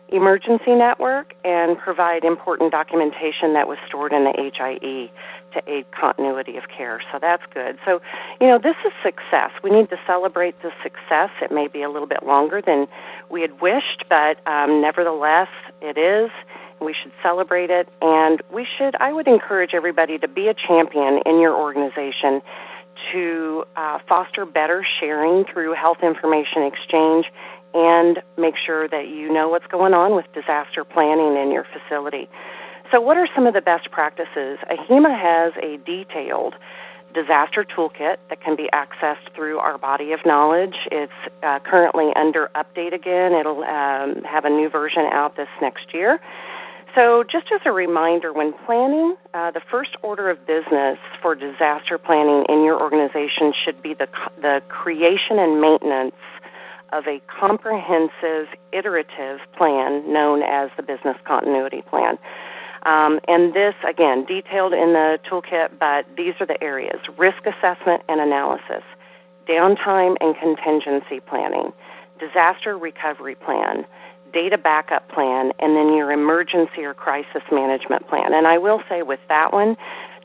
emergency 0.10 0.74
network 0.76 1.34
and 1.46 1.78
provide 1.78 2.24
important 2.24 2.72
documentation 2.72 3.54
that 3.54 3.68
was 3.68 3.78
stored 3.88 4.12
in 4.12 4.26
the 4.26 4.34
HIE 4.36 5.10
to 5.54 5.72
aid 5.72 5.86
continuity 5.92 6.58
of 6.58 6.64
care. 6.76 7.00
So 7.12 7.20
that's 7.22 7.44
good. 7.54 7.78
So, 7.86 8.02
you 8.40 8.48
know, 8.48 8.58
this 8.58 8.76
is 8.86 8.92
success. 9.04 9.52
We 9.64 9.70
need 9.70 9.90
to 9.90 9.98
celebrate 10.08 10.62
the 10.62 10.72
success. 10.84 11.30
It 11.42 11.52
may 11.52 11.68
be 11.68 11.82
a 11.82 11.90
little 11.90 12.08
bit 12.08 12.24
longer 12.26 12.62
than 12.66 12.88
we 13.30 13.42
had 13.42 13.62
wished, 13.62 14.06
but 14.10 14.46
um, 14.50 14.82
nevertheless, 14.82 15.50
it 15.82 15.98
is. 15.98 16.32
We 16.82 16.96
should 17.02 17.12
celebrate 17.22 17.70
it, 17.70 17.88
and 18.02 18.42
we 18.52 18.66
should. 18.78 18.96
I 18.96 19.14
would 19.14 19.28
encourage 19.28 19.72
everybody 19.74 20.18
to 20.18 20.28
be 20.28 20.48
a 20.48 20.56
champion 20.56 21.20
in 21.26 21.40
your 21.40 21.56
organization 21.56 22.42
to 23.12 23.64
uh, 23.76 24.00
foster 24.08 24.46
better 24.46 24.86
sharing 25.00 25.46
through 25.46 25.74
health 25.74 26.00
information 26.04 26.64
exchange 26.64 27.26
and 27.74 28.20
make 28.38 28.56
sure 28.64 28.88
that 28.88 29.08
you 29.08 29.32
know 29.32 29.50
what's 29.50 29.68
going 29.68 29.94
on 29.94 30.16
with 30.16 30.26
disaster 30.34 30.84
planning 30.84 31.38
in 31.42 31.52
your 31.52 31.66
facility. 31.72 32.30
So, 32.92 33.00
what 33.00 33.16
are 33.16 33.28
some 33.34 33.48
of 33.48 33.54
the 33.54 33.62
best 33.62 33.92
practices? 33.92 34.60
AHIMA 34.70 35.16
has 35.18 35.54
a 35.64 35.78
detailed 35.86 36.56
disaster 37.14 37.64
toolkit 37.64 38.18
that 38.30 38.42
can 38.42 38.56
be 38.56 38.70
accessed 38.74 39.34
through 39.36 39.60
our 39.60 39.78
body 39.78 40.12
of 40.12 40.20
knowledge. 40.26 40.76
It's 40.92 41.12
uh, 41.44 41.60
currently 41.60 42.12
under 42.16 42.50
update 42.56 42.94
again. 42.94 43.34
It'll 43.34 43.64
um, 43.64 44.24
have 44.24 44.46
a 44.46 44.50
new 44.50 44.70
version 44.70 45.04
out 45.12 45.36
this 45.36 45.50
next 45.62 45.94
year. 45.94 46.20
So, 46.94 47.24
just 47.24 47.48
as 47.56 47.62
a 47.66 47.72
reminder, 47.72 48.34
when 48.34 48.52
planning, 48.66 49.16
uh, 49.34 49.52
the 49.52 49.62
first 49.72 49.92
order 50.02 50.30
of 50.30 50.46
business 50.46 50.98
for 51.22 51.36
disaster 51.36 51.98
planning 51.98 52.46
in 52.50 52.66
your 52.66 52.82
organization 52.82 53.54
should 53.64 53.82
be 53.82 53.94
the, 53.94 54.08
the 54.42 54.62
creation 54.68 55.40
and 55.40 55.62
maintenance 55.62 56.16
of 56.92 57.08
a 57.08 57.22
comprehensive 57.28 58.48
iterative 58.74 59.40
plan 59.58 60.12
known 60.12 60.44
as 60.44 60.70
the 60.76 60.84
business 60.84 61.16
continuity 61.24 61.82
plan. 61.82 62.18
Um, 62.84 63.20
and 63.28 63.54
this, 63.54 63.76
again, 63.88 64.26
detailed 64.26 64.74
in 64.74 64.92
the 64.92 65.20
toolkit, 65.30 65.80
but 65.80 66.06
these 66.18 66.34
are 66.42 66.46
the 66.46 66.62
areas 66.62 67.00
risk 67.18 67.46
assessment 67.46 68.02
and 68.10 68.20
analysis, 68.20 68.84
downtime 69.48 70.18
and 70.20 70.36
contingency 70.36 71.22
planning, 71.22 71.72
disaster 72.20 72.78
recovery 72.78 73.36
plan, 73.36 73.86
data 74.34 74.58
backup 74.58 75.08
plan, 75.10 75.52
and 75.60 75.76
then 75.76 75.94
your 75.94 76.12
emergency 76.12 76.84
or 76.84 76.94
crisis 76.94 77.44
management 77.52 78.08
plan. 78.08 78.34
And 78.34 78.48
I 78.48 78.58
will 78.58 78.82
say 78.90 79.02
with 79.02 79.20
that 79.30 79.54
one, 79.54 79.76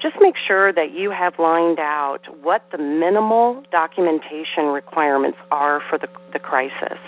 just 0.01 0.17
make 0.21 0.35
sure 0.37 0.73
that 0.73 0.93
you 0.93 1.11
have 1.11 1.39
lined 1.39 1.79
out 1.79 2.21
what 2.43 2.63
the 2.71 2.79
minimal 2.79 3.63
documentation 3.73 4.67
requirements 4.67 5.39
are 5.51 5.81
for 5.89 5.99
the, 5.99 6.09
the 6.33 6.39
crisis. 6.39 6.99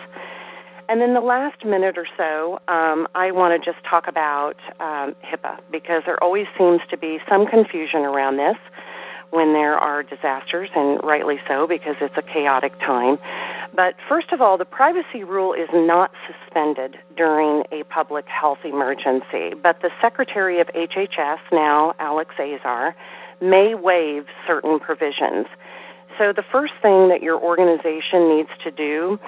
And 0.89 1.03
then 1.03 1.13
the 1.13 1.21
last 1.21 1.67
minute 1.67 1.99
or 1.99 2.07
so, 2.17 2.61
um, 2.67 3.07
I 3.15 3.31
want 3.31 3.63
to 3.63 3.73
just 3.73 3.85
talk 3.85 4.09
about 4.09 4.57
um, 4.81 5.15
HIPAA 5.23 5.61
because 5.71 6.03
there 6.07 6.23
always 6.25 6.47
seems 6.57 6.81
to 6.91 6.97
be 6.97 7.19
some 7.29 7.47
confusion 7.47 8.01
around 8.01 8.39
this 8.39 8.57
when 9.31 9.53
there 9.53 9.77
are 9.77 10.03
disasters, 10.03 10.71
and 10.75 11.01
rightly 11.03 11.39
so 11.47 11.67
because 11.67 11.97
it's 12.01 12.17
a 12.17 12.23
chaotic 12.23 12.79
time. 12.81 13.19
But 13.75 13.95
first 14.09 14.33
of 14.33 14.41
all, 14.41 14.57
the 14.57 14.65
privacy 14.65 15.25
rule 15.25 15.53
is 15.53 15.69
not 15.73 16.11
suspended 16.27 16.97
during 17.17 17.65
a 17.71 17.85
public 17.85 18.27
health 18.27 18.59
emergency, 18.65 19.55
but 19.63 19.81
the 19.83 19.91
Secretary 20.01 20.61
of 20.61 20.69
HHS, 20.69 21.39
now 21.53 21.95
Alex 21.99 22.35
Azar, 22.39 22.97
may 23.41 23.75
waive 23.75 24.27
certain 24.47 24.81
provisions. 24.81 25.47
So 26.19 26.33
the 26.33 26.43
first 26.43 26.73
thing 26.83 27.09
that 27.09 27.23
your 27.23 27.39
organization 27.41 28.37
needs 28.37 28.51
to 28.65 28.71
do 28.71 29.21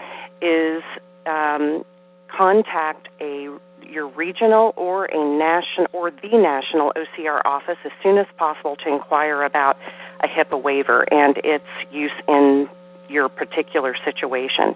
is 0.42 0.82
um, 1.26 1.84
contact 2.28 3.08
a 3.20 3.48
your 3.90 4.08
regional 4.08 4.72
or 4.76 5.06
a 5.06 5.38
national 5.38 5.86
or 5.92 6.10
the 6.10 6.36
national 6.36 6.92
OCR 6.96 7.40
office 7.44 7.78
as 7.84 7.92
soon 8.02 8.18
as 8.18 8.26
possible 8.36 8.76
to 8.76 8.88
inquire 8.88 9.42
about 9.42 9.76
a 10.22 10.28
HIPAA 10.28 10.62
waiver 10.62 11.02
and 11.12 11.36
its 11.38 11.64
use 11.90 12.12
in 12.28 12.68
your 13.08 13.28
particular 13.28 13.96
situation. 14.04 14.74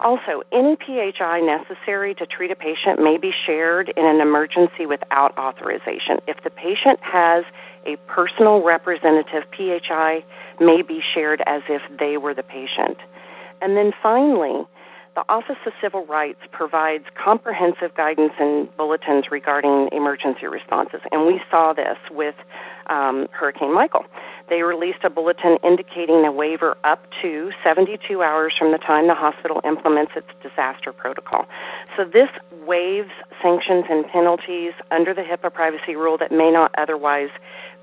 Also, 0.00 0.42
any 0.50 0.76
PHI 0.76 1.40
necessary 1.40 2.12
to 2.16 2.26
treat 2.26 2.50
a 2.50 2.56
patient 2.56 3.00
may 3.00 3.18
be 3.18 3.30
shared 3.46 3.92
in 3.96 4.04
an 4.04 4.20
emergency 4.20 4.84
without 4.84 5.36
authorization. 5.38 6.18
If 6.26 6.42
the 6.42 6.50
patient 6.50 6.98
has 7.02 7.44
a 7.86 7.96
personal 8.08 8.62
representative, 8.62 9.44
PHI 9.56 10.24
may 10.60 10.82
be 10.82 11.00
shared 11.14 11.40
as 11.46 11.62
if 11.68 11.82
they 12.00 12.16
were 12.16 12.34
the 12.34 12.42
patient. 12.42 12.98
And 13.60 13.76
then 13.76 13.92
finally, 14.02 14.66
the 15.14 15.24
Office 15.28 15.60
of 15.66 15.72
Civil 15.82 16.06
Rights 16.06 16.40
provides 16.52 17.04
comprehensive 17.22 17.94
guidance 17.94 18.32
and 18.38 18.74
bulletins 18.76 19.26
regarding 19.30 19.88
emergency 19.92 20.46
responses, 20.46 21.00
and 21.10 21.26
we 21.26 21.40
saw 21.50 21.74
this 21.74 21.98
with 22.10 22.34
um, 22.88 23.26
Hurricane 23.30 23.74
Michael. 23.74 24.04
They 24.48 24.62
released 24.62 25.04
a 25.04 25.10
bulletin 25.10 25.58
indicating 25.62 26.24
a 26.24 26.32
waiver 26.32 26.76
up 26.84 27.04
to 27.20 27.50
72 27.62 28.22
hours 28.22 28.54
from 28.58 28.72
the 28.72 28.78
time 28.78 29.06
the 29.06 29.14
hospital 29.14 29.60
implements 29.64 30.12
its 30.16 30.28
disaster 30.42 30.92
protocol. 30.92 31.46
So 31.96 32.04
this 32.04 32.28
waives 32.66 33.10
sanctions 33.42 33.84
and 33.88 34.06
penalties 34.08 34.72
under 34.90 35.14
the 35.14 35.22
HIPAA 35.22 35.52
privacy 35.52 35.94
rule 35.94 36.16
that 36.18 36.32
may 36.32 36.50
not 36.50 36.72
otherwise 36.78 37.30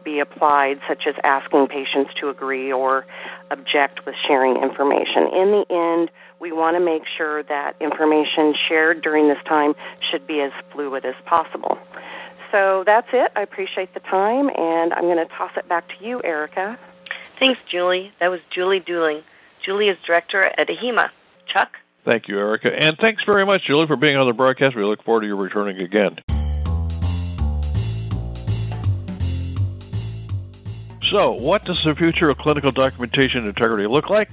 be 0.03 0.19
applied, 0.19 0.79
such 0.87 1.03
as 1.07 1.15
asking 1.23 1.67
patients 1.67 2.11
to 2.19 2.29
agree 2.29 2.71
or 2.71 3.05
object 3.51 4.05
with 4.05 4.15
sharing 4.27 4.55
information. 4.61 5.27
In 5.33 5.51
the 5.51 5.65
end, 5.69 6.09
we 6.39 6.51
want 6.51 6.75
to 6.75 6.79
make 6.79 7.03
sure 7.17 7.43
that 7.43 7.75
information 7.81 8.53
shared 8.67 9.01
during 9.01 9.27
this 9.27 9.37
time 9.47 9.73
should 10.09 10.25
be 10.25 10.41
as 10.41 10.51
fluid 10.71 11.05
as 11.05 11.15
possible. 11.25 11.77
So 12.51 12.83
that's 12.85 13.07
it. 13.13 13.31
I 13.35 13.41
appreciate 13.41 13.93
the 13.93 13.99
time, 13.99 14.49
and 14.55 14.93
I'm 14.93 15.03
going 15.03 15.17
to 15.17 15.31
toss 15.37 15.51
it 15.57 15.67
back 15.67 15.87
to 15.89 16.05
you, 16.05 16.21
Erica. 16.23 16.79
Thanks, 17.39 17.59
Julie. 17.71 18.11
That 18.19 18.29
was 18.29 18.39
Julie 18.53 18.79
Dooling. 18.79 19.21
Julie 19.65 19.89
is 19.89 19.97
director 20.05 20.43
at 20.43 20.67
AHIMA. 20.67 21.09
Chuck? 21.53 21.69
Thank 22.05 22.27
you, 22.27 22.39
Erica. 22.39 22.69
And 22.73 22.97
thanks 22.97 23.23
very 23.25 23.45
much, 23.45 23.61
Julie, 23.67 23.87
for 23.87 23.97
being 23.97 24.15
on 24.15 24.27
the 24.27 24.33
broadcast. 24.33 24.75
We 24.75 24.83
look 24.83 25.03
forward 25.03 25.21
to 25.21 25.27
your 25.27 25.35
returning 25.35 25.79
again. 25.79 26.17
So, 31.11 31.31
what 31.33 31.65
does 31.65 31.79
the 31.83 31.95
future 31.95 32.29
of 32.29 32.37
clinical 32.37 32.71
documentation 32.71 33.45
integrity 33.45 33.87
look 33.87 34.09
like? 34.09 34.29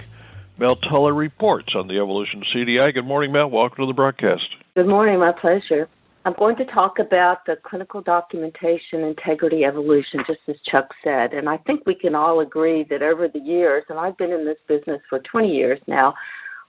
Mel 0.58 0.76
Tully 0.76 1.12
reports 1.12 1.74
on 1.74 1.86
the 1.86 1.98
evolution 1.98 2.40
of 2.40 2.46
CDI. 2.54 2.94
Good 2.94 3.04
morning, 3.04 3.30
Mel. 3.30 3.50
Welcome 3.50 3.84
to 3.84 3.86
the 3.86 3.92
broadcast. 3.92 4.44
Good 4.74 4.86
morning. 4.86 5.18
My 5.18 5.32
pleasure. 5.32 5.88
I'm 6.24 6.34
going 6.38 6.56
to 6.56 6.64
talk 6.64 6.98
about 6.98 7.44
the 7.46 7.56
clinical 7.62 8.00
documentation 8.00 9.02
integrity 9.02 9.64
evolution, 9.64 10.20
just 10.26 10.40
as 10.48 10.56
Chuck 10.68 10.88
said. 11.04 11.34
And 11.34 11.48
I 11.48 11.58
think 11.58 11.86
we 11.86 11.94
can 11.94 12.14
all 12.14 12.40
agree 12.40 12.84
that 12.90 13.02
over 13.02 13.28
the 13.28 13.38
years, 13.38 13.84
and 13.88 13.98
I've 13.98 14.16
been 14.16 14.32
in 14.32 14.44
this 14.46 14.56
business 14.66 15.00
for 15.08 15.20
20 15.20 15.54
years 15.54 15.78
now, 15.86 16.14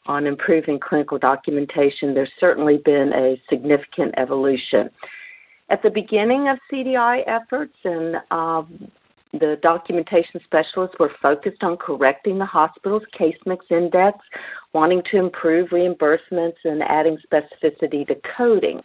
on 0.05 0.27
improving 0.27 0.79
clinical 0.79 1.17
documentation, 1.17 2.13
there's 2.13 2.31
certainly 2.39 2.77
been 2.83 3.13
a 3.13 3.41
significant 3.49 4.13
evolution. 4.17 4.89
At 5.69 5.81
the 5.81 5.89
beginning 5.89 6.49
of 6.49 6.59
CDI 6.71 7.23
efforts 7.25 7.75
and 7.83 8.17
um, 8.31 8.91
the 9.33 9.57
documentation 9.61 10.39
specialists 10.43 10.95
were 10.99 11.11
focused 11.21 11.63
on 11.63 11.77
correcting 11.77 12.37
the 12.37 12.45
hospital's 12.45 13.03
case 13.17 13.37
mix 13.45 13.65
index, 13.69 14.17
wanting 14.73 15.01
to 15.11 15.17
improve 15.17 15.69
reimbursements 15.69 16.57
and 16.63 16.81
adding 16.83 17.17
specificity 17.31 18.07
to 18.07 18.15
coding. 18.37 18.81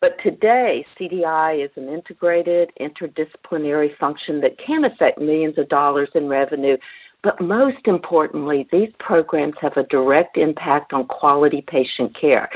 But 0.00 0.16
today, 0.22 0.84
CDI 1.00 1.64
is 1.64 1.70
an 1.76 1.88
integrated, 1.88 2.70
interdisciplinary 2.80 3.96
function 3.96 4.40
that 4.42 4.58
can 4.58 4.84
affect 4.84 5.18
millions 5.18 5.56
of 5.58 5.68
dollars 5.68 6.10
in 6.14 6.28
revenue. 6.28 6.76
But 7.22 7.40
most 7.40 7.86
importantly, 7.86 8.68
these 8.70 8.90
programs 8.98 9.54
have 9.62 9.78
a 9.78 9.84
direct 9.84 10.36
impact 10.36 10.92
on 10.92 11.06
quality 11.06 11.64
patient 11.66 12.14
care. 12.20 12.50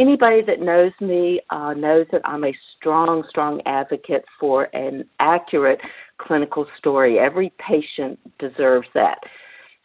Anybody 0.00 0.40
that 0.46 0.60
knows 0.60 0.92
me 1.02 1.42
uh, 1.50 1.74
knows 1.74 2.06
that 2.10 2.22
I'm 2.24 2.42
a 2.44 2.56
strong, 2.74 3.22
strong 3.28 3.60
advocate 3.66 4.24
for 4.40 4.74
an 4.74 5.04
accurate 5.18 5.78
clinical 6.16 6.66
story. 6.78 7.18
Every 7.18 7.52
patient 7.58 8.18
deserves 8.38 8.88
that. 8.94 9.18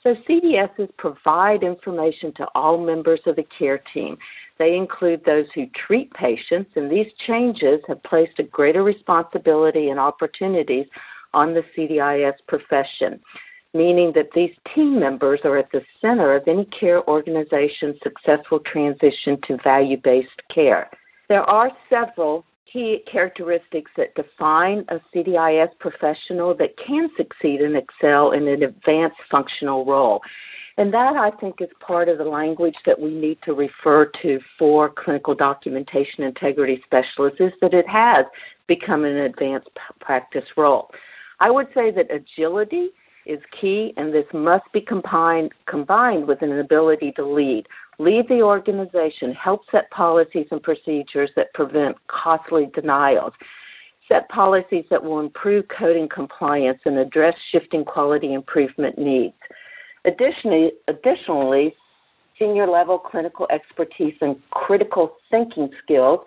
So 0.03 0.15
CDSs 0.29 0.95
provide 0.97 1.63
information 1.63 2.31
to 2.37 2.47
all 2.55 2.77
members 2.77 3.19
of 3.25 3.35
the 3.35 3.43
care 3.59 3.81
team. 3.93 4.17
They 4.57 4.77
include 4.77 5.25
those 5.25 5.47
who 5.53 5.65
treat 5.85 6.13
patients, 6.13 6.71
and 6.77 6.89
these 6.89 7.11
changes 7.27 7.81
have 7.89 8.01
placed 8.03 8.39
a 8.39 8.43
greater 8.43 8.83
responsibility 8.83 9.89
and 9.89 9.99
opportunities 9.99 10.85
on 11.33 11.53
the 11.53 11.63
CDIS 11.77 12.35
profession, 12.47 13.19
meaning 13.75 14.13
that 14.15 14.29
these 14.33 14.55
team 14.73 14.99
members 14.99 15.41
are 15.43 15.57
at 15.57 15.71
the 15.71 15.81
center 16.01 16.35
of 16.35 16.47
any 16.47 16.65
care 16.79 17.07
organization's 17.07 17.97
successful 18.01 18.59
transition 18.59 19.37
to 19.47 19.57
value 19.63 19.97
based 20.01 20.41
care. 20.53 20.89
There 21.27 21.43
are 21.43 21.71
several 21.89 22.45
key 22.71 23.03
characteristics 23.11 23.91
that 23.97 24.15
define 24.15 24.85
a 24.89 24.99
CDIS 25.13 25.69
professional 25.79 26.55
that 26.55 26.77
can 26.85 27.09
succeed 27.17 27.61
and 27.61 27.75
excel 27.75 28.31
in 28.31 28.47
an 28.47 28.63
advanced 28.63 29.17
functional 29.29 29.85
role. 29.85 30.21
And 30.77 30.93
that, 30.93 31.15
I 31.15 31.31
think, 31.39 31.55
is 31.61 31.69
part 31.79 32.09
of 32.09 32.17
the 32.17 32.25
language 32.25 32.75
that 32.85 32.99
we 32.99 33.13
need 33.13 33.37
to 33.45 33.53
refer 33.53 34.11
to 34.21 34.39
for 34.59 34.89
clinical 34.89 35.33
documentation 35.33 36.23
integrity 36.23 36.81
specialists 36.85 37.39
is 37.39 37.53
that 37.61 37.73
it 37.73 37.87
has 37.87 38.25
become 38.67 39.05
an 39.05 39.15
advanced 39.15 39.69
practice 40.01 40.43
role. 40.57 40.91
I 41.39 41.49
would 41.49 41.67
say 41.73 41.91
that 41.91 42.07
agility 42.13 42.89
is 43.25 43.39
key, 43.59 43.93
and 43.97 44.13
this 44.13 44.25
must 44.33 44.65
be 44.73 44.81
combined, 44.81 45.51
combined 45.67 46.27
with 46.27 46.41
an 46.41 46.57
ability 46.59 47.11
to 47.15 47.25
lead. 47.25 47.65
Lead 47.97 48.27
the 48.27 48.41
organization, 48.41 49.33
help 49.33 49.61
set 49.71 49.89
policies 49.91 50.47
and 50.51 50.61
procedures 50.61 51.29
that 51.35 51.53
prevent 51.53 51.95
costly 52.07 52.69
denials. 52.73 53.33
Set 54.07 54.29
policies 54.29 54.85
that 54.89 55.03
will 55.03 55.19
improve 55.19 55.65
coding 55.67 56.07
compliance 56.13 56.79
and 56.85 56.97
address 56.97 57.35
shifting 57.51 57.83
quality 57.83 58.33
improvement 58.33 58.97
needs. 58.97 59.33
Additionally, 60.05 60.71
additionally, 60.87 61.73
senior 62.37 62.67
level 62.67 62.99
clinical 62.99 63.47
expertise 63.49 64.13
and 64.21 64.35
critical 64.51 65.15
thinking 65.31 65.69
skills 65.81 66.19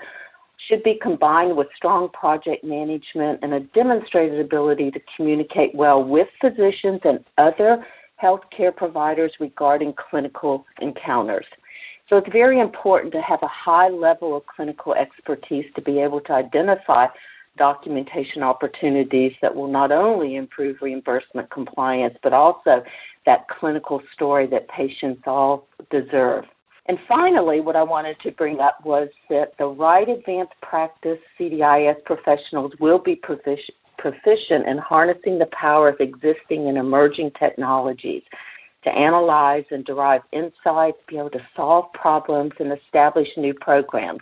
should 0.69 0.83
be 0.83 0.99
combined 1.01 1.57
with 1.57 1.69
strong 1.75 2.09
project 2.11 2.63
management 2.63 3.41
and 3.43 3.55
a 3.55 3.61
demonstrated 3.61 4.39
ability 4.41 4.91
to 4.91 5.01
communicate 5.17 5.75
well 5.75 6.03
with 6.03 6.29
physicians 6.41 7.01
and 7.05 7.25
other 7.39 7.85
healthcare 8.23 8.75
providers 8.75 9.33
regarding 9.41 9.95
clinical 10.11 10.67
encounters. 10.81 11.47
So 12.09 12.17
it's 12.17 12.33
very 12.33 12.59
important 12.59 13.13
to 13.13 13.21
have 13.21 13.43
a 13.43 13.49
high 13.49 13.89
level 13.89 14.37
of 14.37 14.47
clinical 14.47 14.95
expertise 14.95 15.67
to 15.77 15.83
be 15.83 16.01
able 16.01 16.21
to 16.23 16.33
identify 16.33 17.07
documentation 17.57 18.43
opportunities 18.43 19.33
that 19.43 19.55
will 19.55 19.69
not 19.69 19.93
only 19.93 20.37
improve 20.37 20.77
reimbursement 20.81 21.51
compliance, 21.51 22.17
but 22.23 22.33
also 22.33 22.83
that 23.27 23.47
clinical 23.49 24.01
story 24.15 24.47
that 24.47 24.69
patients 24.69 25.23
all 25.27 25.67
deserve. 25.91 26.45
And 26.89 26.99
finally, 27.07 27.61
what 27.61 27.77
I 27.77 27.83
wanted 27.83 28.19
to 28.21 28.31
bring 28.33 28.61
up 28.61 28.79
was 28.83 29.09
that 29.29 29.53
the 29.59 29.67
right 29.67 30.09
advanced 30.09 30.55
practice 30.63 31.19
CDIS 31.39 32.03
professionals 32.07 32.73
will 32.81 32.99
be 32.99 33.15
proficient 33.15 34.67
in 34.67 34.79
harnessing 34.79 35.39
the 35.39 35.49
power 35.53 35.91
of 35.91 36.01
existing 36.01 36.67
and 36.67 36.79
emerging 36.79 37.33
technologies 37.39 38.23
to 38.85 38.91
analyze 38.91 39.65
and 39.71 39.85
derive 39.85 40.23
insights, 40.33 40.97
be 41.09 41.19
able 41.19 41.31
to 41.31 41.47
solve 41.55 41.93
problems, 41.93 42.53
and 42.59 42.73
establish 42.73 43.29
new 43.37 43.53
programs. 43.53 44.21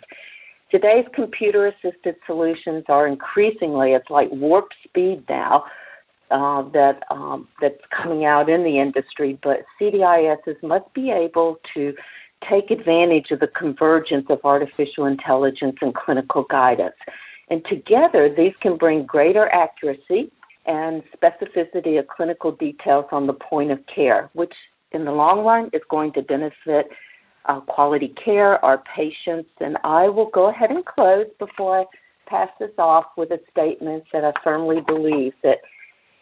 Today's 0.69 1.05
computer 1.15 1.67
assisted 1.67 2.15
solutions 2.25 2.83
are 2.89 3.07
increasingly, 3.07 3.91
it's 3.91 4.09
like 4.09 4.27
warp 4.31 4.67
speed 4.83 5.23
now. 5.29 5.63
Uh, 6.29 6.61
that 6.73 7.03
um, 7.09 7.47
that's 7.61 7.79
coming 7.89 8.25
out 8.25 8.49
in 8.49 8.61
the 8.61 8.81
industry, 8.81 9.39
but 9.41 9.59
CDISs 9.79 10.61
must 10.61 10.93
be 10.93 11.09
able 11.09 11.57
to 11.73 11.93
take 12.49 12.71
advantage 12.71 13.31
of 13.31 13.39
the 13.39 13.47
convergence 13.47 14.25
of 14.29 14.39
artificial 14.43 15.05
intelligence 15.05 15.77
and 15.81 15.93
clinical 15.95 16.43
guidance. 16.43 16.95
And 17.49 17.63
together, 17.65 18.33
these 18.35 18.53
can 18.61 18.77
bring 18.77 19.05
greater 19.05 19.47
accuracy, 19.49 20.31
and 20.67 21.01
specificity 21.17 21.97
of 21.97 22.07
clinical 22.07 22.51
details 22.51 23.05
on 23.11 23.25
the 23.25 23.33
point 23.33 23.71
of 23.71 23.79
care, 23.93 24.29
which 24.33 24.53
in 24.91 25.05
the 25.05 25.11
long 25.11 25.45
run 25.45 25.69
is 25.73 25.81
going 25.89 26.11
to 26.13 26.21
benefit 26.21 26.87
uh, 27.45 27.61
quality 27.61 28.13
care, 28.23 28.63
our 28.63 28.83
patients. 28.95 29.49
And 29.59 29.77
I 29.83 30.09
will 30.09 30.29
go 30.29 30.49
ahead 30.49 30.69
and 30.69 30.85
close 30.85 31.27
before 31.39 31.79
I 31.79 31.85
pass 32.27 32.49
this 32.59 32.71
off 32.77 33.05
with 33.15 33.31
a 33.31 33.39
statement 33.49 34.03
that 34.11 34.25
I 34.25 34.33
firmly 34.43 34.81
believe 34.85 35.33
that 35.43 35.59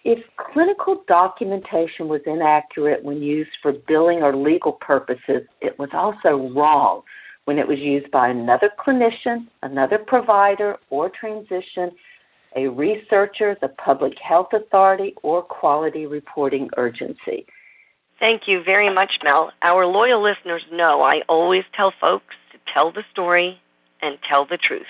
if 0.06 0.20
clinical 0.38 1.04
documentation 1.08 2.08
was 2.08 2.22
inaccurate 2.26 3.04
when 3.04 3.22
used 3.22 3.50
for 3.62 3.74
billing 3.74 4.20
or 4.22 4.36
legal 4.36 4.74
purposes, 4.74 5.42
it 5.62 5.78
was 5.78 5.90
also 5.94 6.54
wrong 6.54 7.02
when 7.46 7.58
it 7.58 7.68
was 7.68 7.80
used 7.80 8.10
by 8.12 8.30
another 8.30 8.70
clinician, 8.80 9.48
another 9.64 9.98
provider, 9.98 10.78
or 10.90 11.10
transition 11.10 11.92
a 12.56 12.70
researcher, 12.70 13.58
the 13.62 13.68
public 13.68 14.14
health 14.18 14.48
authority, 14.54 15.14
or 15.24 15.42
quality 15.42 16.06
reporting 16.06 16.70
urgency. 16.78 17.46
Thank 18.18 18.44
you 18.48 18.64
very 18.64 18.94
much, 18.94 19.12
Mel. 19.26 19.52
Our 19.62 19.86
loyal 19.86 20.24
listeners 20.24 20.64
know 20.72 21.02
I 21.02 21.22
always 21.28 21.64
tell 21.76 21.92
folks 22.00 22.34
to 22.54 22.58
tell 22.74 22.94
the 22.94 23.04
story 23.12 23.60
and 24.02 24.18
tell 24.32 24.46
the 24.46 24.58
truth. 24.58 24.86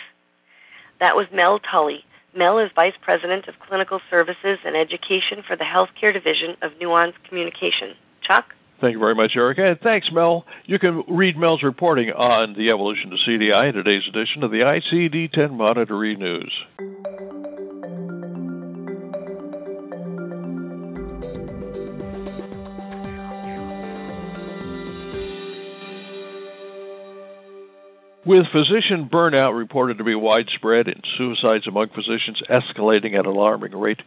That 1.00 1.16
was 1.16 1.26
Mel 1.34 1.60
Tully. 1.60 2.04
Mel 2.36 2.60
is 2.60 2.70
Vice 2.76 2.94
President 3.02 3.48
of 3.48 3.56
Clinical 3.60 4.02
Services 4.10 4.60
and 4.66 4.76
Education 4.76 5.42
for 5.48 5.56
the 5.56 5.64
Healthcare 5.64 6.14
Division 6.14 6.58
of 6.62 6.72
Nuance 6.80 7.16
Communication. 7.28 7.96
Chuck? 8.28 8.54
Thank 8.82 8.94
you 8.94 9.00
very 9.00 9.16
much, 9.16 9.32
Erica. 9.38 9.64
And 9.64 9.80
thanks, 9.80 10.08
Mel. 10.12 10.46
You 10.66 10.78
can 10.78 11.04
read 11.08 11.38
Mel's 11.38 11.64
reporting 11.64 12.10
on 12.10 12.54
the 12.58 12.68
evolution 12.74 13.14
of 13.14 13.20
CDI 13.26 13.70
in 13.70 13.74
today's 13.74 14.04
edition 14.10 14.44
of 14.44 14.52
the 14.52 14.60
ICD 14.60 15.32
10 15.32 15.56
Monitor 15.56 15.96
News. 15.96 16.54
With 28.26 28.48
physician 28.52 29.08
burnout 29.08 29.56
reported 29.56 30.00
to 30.00 30.04
be 30.04 30.16
widespread 30.16 30.88
and 30.88 31.04
suicides 31.16 31.68
among 31.68 31.90
physicians 31.90 32.42
escalating 32.50 33.14
at 33.14 33.28
an 33.28 33.28
alarming 33.28 33.78
rate, 33.78 34.02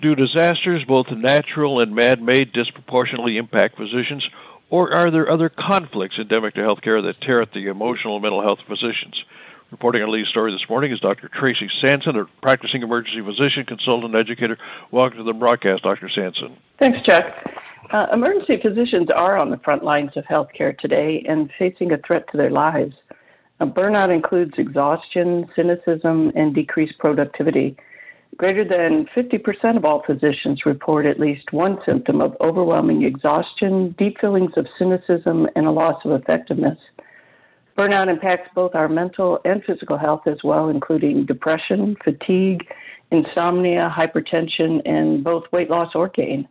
do 0.00 0.14
disasters, 0.14 0.82
both 0.88 1.08
natural 1.14 1.80
and 1.82 1.94
man 1.94 2.24
made, 2.24 2.54
disproportionately 2.54 3.36
impact 3.36 3.76
physicians, 3.76 4.26
or 4.70 4.94
are 4.94 5.10
there 5.10 5.30
other 5.30 5.50
conflicts 5.50 6.16
endemic 6.18 6.54
to 6.54 6.60
healthcare 6.60 7.02
that 7.02 7.20
tear 7.20 7.42
at 7.42 7.52
the 7.52 7.66
emotional 7.66 8.16
and 8.16 8.22
mental 8.22 8.40
health 8.40 8.60
of 8.60 8.66
physicians? 8.66 9.22
Reporting 9.70 10.02
on 10.02 10.10
Lee's 10.10 10.28
story 10.28 10.50
this 10.50 10.66
morning 10.70 10.90
is 10.90 11.00
Dr. 11.00 11.28
Tracy 11.28 11.68
Sanson, 11.84 12.16
a 12.16 12.24
practicing 12.40 12.82
emergency 12.82 13.20
physician, 13.20 13.66
consultant, 13.68 14.14
educator. 14.14 14.56
Welcome 14.90 15.18
to 15.18 15.24
the 15.24 15.34
broadcast, 15.34 15.82
Dr. 15.82 16.08
Sanson. 16.08 16.56
Thanks, 16.78 16.98
Chuck. 17.06 17.24
Uh, 17.92 18.06
emergency 18.14 18.56
physicians 18.62 19.08
are 19.14 19.36
on 19.36 19.50
the 19.50 19.58
front 19.58 19.84
lines 19.84 20.12
of 20.16 20.24
healthcare 20.24 20.76
today 20.78 21.22
and 21.28 21.50
facing 21.58 21.92
a 21.92 21.98
threat 21.98 22.24
to 22.32 22.38
their 22.38 22.50
lives. 22.50 22.94
Burnout 23.66 24.12
includes 24.12 24.52
exhaustion, 24.58 25.46
cynicism, 25.54 26.32
and 26.34 26.54
decreased 26.54 26.98
productivity. 26.98 27.76
Greater 28.36 28.64
than 28.64 29.06
50% 29.14 29.76
of 29.76 29.84
all 29.84 30.02
physicians 30.06 30.64
report 30.64 31.04
at 31.04 31.20
least 31.20 31.52
one 31.52 31.78
symptom 31.86 32.20
of 32.22 32.36
overwhelming 32.40 33.02
exhaustion, 33.02 33.94
deep 33.98 34.18
feelings 34.20 34.52
of 34.56 34.66
cynicism, 34.78 35.46
and 35.54 35.66
a 35.66 35.70
loss 35.70 36.02
of 36.04 36.12
effectiveness. 36.12 36.78
Burnout 37.76 38.08
impacts 38.08 38.48
both 38.54 38.74
our 38.74 38.88
mental 38.88 39.38
and 39.44 39.62
physical 39.64 39.98
health 39.98 40.22
as 40.26 40.38
well, 40.42 40.68
including 40.68 41.26
depression, 41.26 41.96
fatigue, 42.02 42.66
insomnia, 43.10 43.94
hypertension, 43.94 44.80
and 44.86 45.22
both 45.22 45.44
weight 45.52 45.70
loss 45.70 45.94
or 45.94 46.08
gain. 46.08 46.48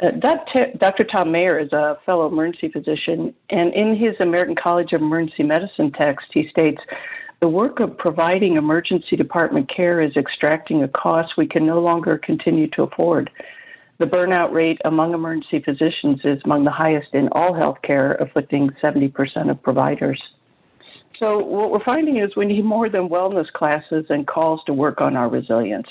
Uh, 0.00 0.12
Dr. 0.12 1.04
Tom 1.04 1.30
Mayer 1.30 1.58
is 1.58 1.72
a 1.72 1.98
fellow 2.06 2.26
emergency 2.26 2.70
physician, 2.70 3.34
and 3.50 3.74
in 3.74 3.96
his 3.96 4.14
American 4.20 4.56
College 4.56 4.92
of 4.92 5.02
Emergency 5.02 5.42
Medicine 5.42 5.92
text, 5.92 6.26
he 6.32 6.48
states 6.50 6.80
the 7.40 7.48
work 7.48 7.80
of 7.80 7.96
providing 7.98 8.56
emergency 8.56 9.16
department 9.16 9.70
care 9.74 10.00
is 10.00 10.16
extracting 10.16 10.82
a 10.82 10.88
cost 10.88 11.32
we 11.36 11.46
can 11.46 11.66
no 11.66 11.80
longer 11.80 12.18
continue 12.18 12.68
to 12.70 12.84
afford. 12.84 13.30
The 13.98 14.06
burnout 14.06 14.52
rate 14.52 14.80
among 14.86 15.12
emergency 15.12 15.60
physicians 15.62 16.20
is 16.24 16.40
among 16.44 16.64
the 16.64 16.70
highest 16.70 17.08
in 17.12 17.28
all 17.32 17.52
healthcare, 17.52 18.18
afflicting 18.22 18.70
70% 18.82 19.50
of 19.50 19.62
providers. 19.62 20.20
So, 21.22 21.38
what 21.38 21.70
we're 21.70 21.84
finding 21.84 22.16
is 22.16 22.34
we 22.34 22.46
need 22.46 22.64
more 22.64 22.88
than 22.88 23.10
wellness 23.10 23.52
classes 23.52 24.06
and 24.08 24.26
calls 24.26 24.62
to 24.64 24.72
work 24.72 25.02
on 25.02 25.16
our 25.16 25.28
resilience. 25.28 25.88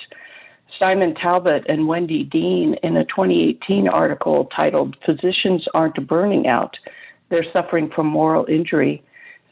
Simon 0.79 1.13
Talbot 1.13 1.65
and 1.67 1.87
Wendy 1.87 2.23
Dean, 2.23 2.75
in 2.83 2.95
a 2.95 3.03
2018 3.03 3.89
article 3.89 4.47
titled 4.55 4.95
Physicians 5.05 5.65
Aren't 5.73 6.07
Burning 6.07 6.47
Out, 6.47 6.77
They're 7.29 7.51
Suffering 7.51 7.91
from 7.93 8.07
Moral 8.07 8.45
Injury, 8.45 9.03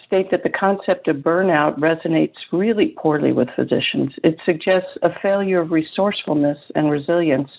state 0.05 0.31
that 0.31 0.43
the 0.43 0.49
concept 0.49 1.09
of 1.09 1.17
burnout 1.17 1.77
resonates 1.79 2.35
really 2.53 2.95
poorly 2.97 3.33
with 3.33 3.49
physicians. 3.57 4.13
It 4.23 4.37
suggests 4.45 4.89
a 5.01 5.11
failure 5.21 5.59
of 5.59 5.71
resourcefulness 5.71 6.59
and 6.75 6.89
resilience, 6.89 7.49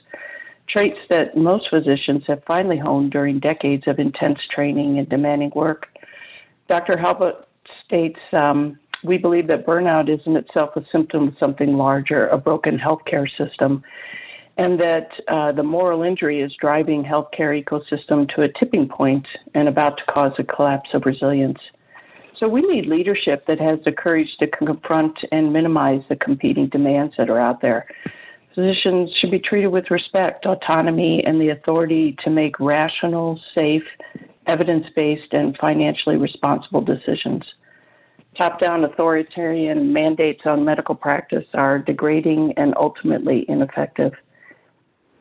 traits 0.66 0.98
that 1.10 1.36
most 1.36 1.68
physicians 1.68 2.22
have 2.26 2.42
finally 2.46 2.78
honed 2.78 3.12
during 3.12 3.38
decades 3.38 3.84
of 3.86 3.98
intense 3.98 4.38
training 4.50 4.98
and 4.98 5.08
demanding 5.10 5.52
work. 5.54 5.88
Dr. 6.68 6.96
Talbot 6.96 7.46
states, 7.84 8.20
um, 8.32 8.78
we 9.04 9.18
believe 9.18 9.48
that 9.48 9.66
burnout 9.66 10.12
is 10.12 10.20
in 10.26 10.36
itself 10.36 10.70
a 10.76 10.84
symptom 10.90 11.28
of 11.28 11.34
something 11.38 11.76
larger, 11.76 12.26
a 12.28 12.38
broken 12.38 12.78
healthcare 12.78 13.28
system, 13.36 13.82
and 14.56 14.80
that 14.80 15.08
uh, 15.28 15.52
the 15.52 15.62
moral 15.62 16.02
injury 16.02 16.40
is 16.40 16.52
driving 16.60 17.04
healthcare 17.04 17.62
ecosystem 17.62 18.28
to 18.34 18.42
a 18.42 18.48
tipping 18.58 18.88
point 18.88 19.26
and 19.54 19.68
about 19.68 19.96
to 19.98 20.12
cause 20.12 20.32
a 20.38 20.44
collapse 20.44 20.90
of 20.94 21.02
resilience. 21.06 21.58
So 22.38 22.48
we 22.48 22.62
need 22.62 22.86
leadership 22.86 23.46
that 23.46 23.60
has 23.60 23.78
the 23.84 23.92
courage 23.92 24.28
to 24.40 24.46
confront 24.46 25.16
and 25.32 25.52
minimize 25.52 26.02
the 26.08 26.16
competing 26.16 26.68
demands 26.68 27.14
that 27.18 27.30
are 27.30 27.40
out 27.40 27.62
there. 27.62 27.86
Physicians 28.54 29.10
should 29.20 29.30
be 29.30 29.38
treated 29.38 29.68
with 29.68 29.90
respect, 29.90 30.44
autonomy, 30.44 31.22
and 31.24 31.40
the 31.40 31.50
authority 31.50 32.16
to 32.24 32.30
make 32.30 32.58
rational, 32.58 33.40
safe, 33.56 33.84
evidence 34.46 34.86
based, 34.96 35.32
and 35.32 35.56
financially 35.60 36.16
responsible 36.16 36.80
decisions 36.80 37.44
top 38.38 38.60
down 38.60 38.84
authoritarian 38.84 39.92
mandates 39.92 40.42
on 40.46 40.64
medical 40.64 40.94
practice 40.94 41.44
are 41.54 41.78
degrading 41.78 42.54
and 42.56 42.72
ultimately 42.76 43.44
ineffective. 43.48 44.12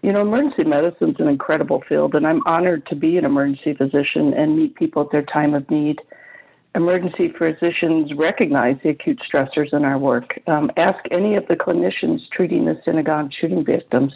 You 0.03 0.13
know, 0.13 0.21
emergency 0.21 0.63
medicine 0.63 1.09
is 1.09 1.15
an 1.19 1.27
incredible 1.27 1.83
field, 1.89 2.13
and 2.13 2.25
I'm 2.27 2.41
honored 2.45 2.85
to 2.87 2.95
be 2.95 3.17
an 3.17 3.25
emergency 3.25 3.73
physician 3.73 4.33
and 4.35 4.55
meet 4.55 4.75
people 4.75 5.01
at 5.01 5.11
their 5.11 5.23
time 5.23 5.55
of 5.55 5.69
need. 5.71 5.99
Emergency 6.75 7.33
physicians 7.37 8.13
recognize 8.15 8.77
the 8.83 8.89
acute 8.89 9.19
stressors 9.27 9.73
in 9.73 9.83
our 9.83 9.97
work. 9.97 10.39
Um, 10.45 10.69
ask 10.77 10.99
any 11.09 11.35
of 11.35 11.47
the 11.47 11.55
clinicians 11.55 12.19
treating 12.31 12.65
the 12.65 12.79
synagogue 12.85 13.31
shooting 13.41 13.65
victims. 13.65 14.13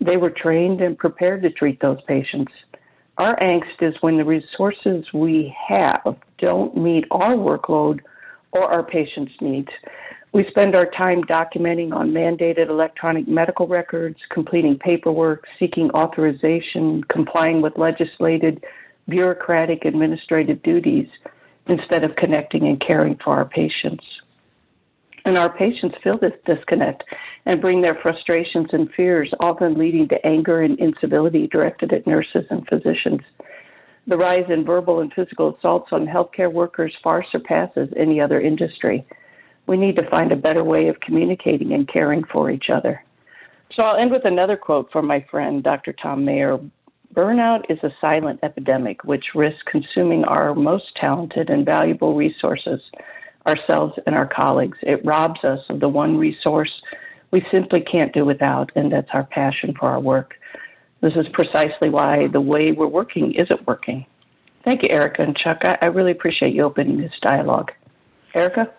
They 0.00 0.16
were 0.16 0.30
trained 0.30 0.80
and 0.80 0.98
prepared 0.98 1.42
to 1.42 1.50
treat 1.50 1.80
those 1.80 2.02
patients. 2.08 2.52
Our 3.18 3.36
angst 3.36 3.80
is 3.80 3.94
when 4.00 4.18
the 4.18 4.24
resources 4.24 5.06
we 5.14 5.56
have 5.68 6.16
don't 6.38 6.76
meet 6.76 7.04
our 7.12 7.34
workload 7.34 8.00
or 8.56 8.72
our 8.72 8.82
patients' 8.82 9.32
needs. 9.40 9.68
We 10.32 10.44
spend 10.50 10.74
our 10.74 10.86
time 10.86 11.22
documenting 11.24 11.92
on 11.94 12.10
mandated 12.10 12.68
electronic 12.68 13.26
medical 13.28 13.66
records, 13.66 14.18
completing 14.30 14.78
paperwork, 14.78 15.44
seeking 15.58 15.90
authorization, 15.92 17.04
complying 17.04 17.62
with 17.62 17.78
legislated, 17.78 18.64
bureaucratic, 19.08 19.84
administrative 19.84 20.62
duties 20.62 21.08
instead 21.68 22.04
of 22.04 22.16
connecting 22.16 22.66
and 22.66 22.80
caring 22.80 23.16
for 23.24 23.34
our 23.34 23.44
patients. 23.44 24.04
And 25.24 25.36
our 25.36 25.52
patients 25.52 25.96
feel 26.04 26.18
this 26.18 26.34
disconnect 26.44 27.02
and 27.46 27.60
bring 27.60 27.80
their 27.80 27.98
frustrations 28.00 28.68
and 28.72 28.88
fears, 28.94 29.32
often 29.40 29.74
leading 29.74 30.06
to 30.08 30.26
anger 30.26 30.62
and 30.62 30.78
incivility 30.78 31.48
directed 31.48 31.92
at 31.92 32.06
nurses 32.06 32.44
and 32.50 32.66
physicians. 32.68 33.22
The 34.08 34.16
rise 34.16 34.48
in 34.48 34.64
verbal 34.64 35.00
and 35.00 35.12
physical 35.12 35.56
assaults 35.56 35.88
on 35.90 36.06
healthcare 36.06 36.52
workers 36.52 36.94
far 37.02 37.24
surpasses 37.32 37.88
any 37.96 38.20
other 38.20 38.40
industry. 38.40 39.04
We 39.66 39.76
need 39.76 39.96
to 39.96 40.08
find 40.08 40.30
a 40.30 40.36
better 40.36 40.62
way 40.62 40.86
of 40.86 41.00
communicating 41.00 41.72
and 41.72 41.88
caring 41.88 42.22
for 42.32 42.50
each 42.50 42.66
other. 42.72 43.02
So 43.74 43.84
I'll 43.84 43.96
end 43.96 44.12
with 44.12 44.24
another 44.24 44.56
quote 44.56 44.92
from 44.92 45.08
my 45.08 45.26
friend, 45.28 45.62
Dr. 45.62 45.92
Tom 45.92 46.24
Mayer. 46.24 46.58
Burnout 47.14 47.62
is 47.68 47.78
a 47.82 47.90
silent 48.00 48.40
epidemic 48.44 49.02
which 49.02 49.24
risks 49.34 49.62
consuming 49.70 50.22
our 50.24 50.54
most 50.54 50.84
talented 51.00 51.50
and 51.50 51.64
valuable 51.64 52.14
resources, 52.14 52.80
ourselves 53.44 53.94
and 54.06 54.14
our 54.14 54.28
colleagues. 54.28 54.78
It 54.82 55.04
robs 55.04 55.42
us 55.42 55.60
of 55.68 55.80
the 55.80 55.88
one 55.88 56.16
resource 56.16 56.70
we 57.32 57.44
simply 57.50 57.80
can't 57.80 58.14
do 58.14 58.24
without, 58.24 58.70
and 58.76 58.92
that's 58.92 59.08
our 59.12 59.24
passion 59.24 59.74
for 59.78 59.88
our 59.88 60.00
work. 60.00 60.34
This 61.00 61.12
is 61.16 61.26
precisely 61.32 61.90
why 61.90 62.28
the 62.32 62.40
way 62.40 62.72
we're 62.72 62.86
working 62.86 63.34
isn't 63.34 63.66
working. 63.66 64.06
Thank 64.64 64.82
you, 64.82 64.88
Erica 64.90 65.22
and 65.22 65.36
Chuck. 65.36 65.58
I, 65.62 65.78
I 65.80 65.86
really 65.86 66.10
appreciate 66.10 66.54
you 66.54 66.62
opening 66.62 66.98
this 66.98 67.12
dialogue. 67.22 67.70
Erica? 68.34 68.72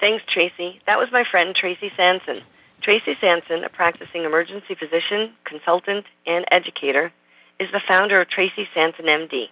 Thanks, 0.00 0.24
Tracy. 0.32 0.80
That 0.86 0.98
was 0.98 1.08
my 1.12 1.24
friend 1.30 1.54
Tracy 1.58 1.90
Sanson. 1.96 2.42
Tracy 2.82 3.16
Sanson, 3.20 3.64
a 3.64 3.70
practicing 3.70 4.24
emergency 4.24 4.74
physician, 4.78 5.32
consultant, 5.44 6.04
and 6.26 6.44
educator, 6.50 7.12
is 7.58 7.68
the 7.72 7.80
founder 7.88 8.20
of 8.20 8.28
Tracy 8.28 8.68
Sanson 8.74 9.06
MD. 9.06 9.44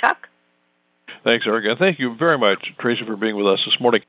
Chuck? 0.00 0.28
Thanks, 1.24 1.44
Erica. 1.46 1.76
Thank 1.78 1.98
you 1.98 2.16
very 2.16 2.38
much, 2.38 2.64
Tracy, 2.78 3.02
for 3.06 3.16
being 3.16 3.36
with 3.36 3.46
us 3.46 3.60
this 3.66 3.78
morning. 3.80 4.00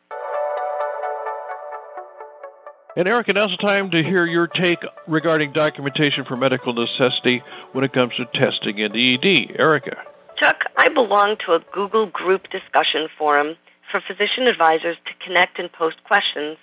And 2.93 3.07
Erica, 3.07 3.31
now's 3.31 3.55
the 3.55 3.65
time 3.65 3.89
to 3.91 4.03
hear 4.03 4.25
your 4.25 4.47
take 4.47 4.79
regarding 5.07 5.53
documentation 5.53 6.25
for 6.27 6.35
medical 6.35 6.73
necessity 6.73 7.41
when 7.71 7.85
it 7.85 7.93
comes 7.93 8.11
to 8.17 8.25
testing 8.35 8.79
in 8.79 8.91
the 8.91 9.15
ED. 9.15 9.55
Erica. 9.57 9.95
Chuck, 10.37 10.59
I 10.77 10.89
belong 10.89 11.37
to 11.45 11.53
a 11.53 11.63
Google 11.71 12.07
group 12.07 12.43
discussion 12.51 13.07
forum 13.17 13.55
for 13.89 14.01
physician 14.05 14.47
advisors 14.47 14.97
to 15.07 15.25
connect 15.25 15.57
and 15.57 15.71
post 15.71 16.03
questions 16.03 16.57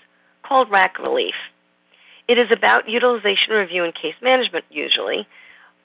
called 0.47 0.71
RAC 0.71 0.99
Relief. 0.99 1.35
It 2.29 2.37
is 2.37 2.53
about 2.53 2.91
utilization 2.91 3.57
review 3.57 3.85
and 3.85 3.95
case 3.95 4.17
management 4.21 4.67
usually, 4.69 5.27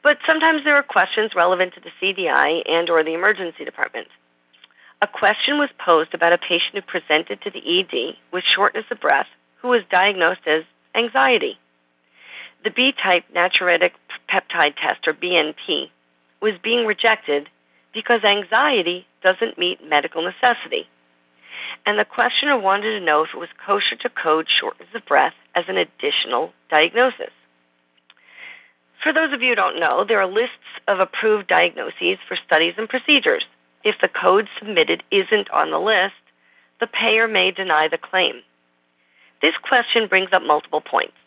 but 0.04 0.18
sometimes 0.28 0.66
there 0.66 0.76
are 0.76 0.84
questions 0.84 1.32
relevant 1.38 1.74
to 1.76 1.80
the 1.80 1.96
CDI 2.04 2.68
and 2.68 2.90
or 2.90 3.02
the 3.02 3.14
emergency 3.14 3.64
department. 3.64 4.08
A 5.02 5.08
question 5.08 5.56
was 5.56 5.70
posed 5.80 6.14
about 6.14 6.34
a 6.34 6.38
patient 6.38 6.76
who 6.76 6.82
presented 6.82 7.40
to 7.44 7.52
the 7.52 7.64
ED 7.64 8.20
with 8.34 8.44
shortness 8.44 8.86
of 8.92 9.00
breath 9.00 9.28
who 9.64 9.70
was 9.70 9.82
diagnosed 9.90 10.46
as 10.46 10.64
anxiety. 10.94 11.58
The 12.64 12.70
B 12.70 12.92
type 13.02 13.24
natriuretic 13.34 13.92
peptide 14.30 14.76
test, 14.76 15.08
or 15.08 15.14
BNP, 15.14 15.90
was 16.42 16.54
being 16.62 16.86
rejected 16.86 17.50
because 17.94 18.24
anxiety 18.24 19.08
doesn't 19.24 19.58
meet 19.58 19.80
medical 19.88 20.22
necessity. 20.22 20.86
And 21.86 21.98
the 21.98 22.06
questioner 22.06 22.60
wanted 22.60 23.00
to 23.00 23.06
know 23.06 23.24
if 23.24 23.30
it 23.34 23.40
was 23.40 23.50
kosher 23.66 23.96
to 24.02 24.10
code 24.10 24.48
shortness 24.60 24.90
of 24.94 25.06
breath 25.06 25.34
as 25.56 25.64
an 25.68 25.78
additional 25.78 26.52
diagnosis. 26.70 27.32
For 29.02 29.14
those 29.14 29.34
of 29.34 29.42
you 29.42 29.50
who 29.50 29.56
don't 29.56 29.80
know, 29.80 30.06
there 30.08 30.22
are 30.22 30.28
lists 30.28 30.80
of 30.88 31.00
approved 31.00 31.48
diagnoses 31.48 32.20
for 32.28 32.38
studies 32.46 32.76
and 32.78 32.88
procedures. 32.88 33.46
If 33.84 33.96
the 34.02 34.08
code 34.08 34.48
submitted 34.60 35.04
isn't 35.12 35.52
on 35.52 35.72
the 35.72 35.80
list, 35.80 36.20
the 36.80 36.88
payer 36.88 37.28
may 37.28 37.52
deny 37.52 37.88
the 37.90 37.98
claim. 37.98 38.44
This 39.44 39.54
question 39.62 40.08
brings 40.08 40.30
up 40.32 40.42
multiple 40.42 40.80
points. 40.80 41.20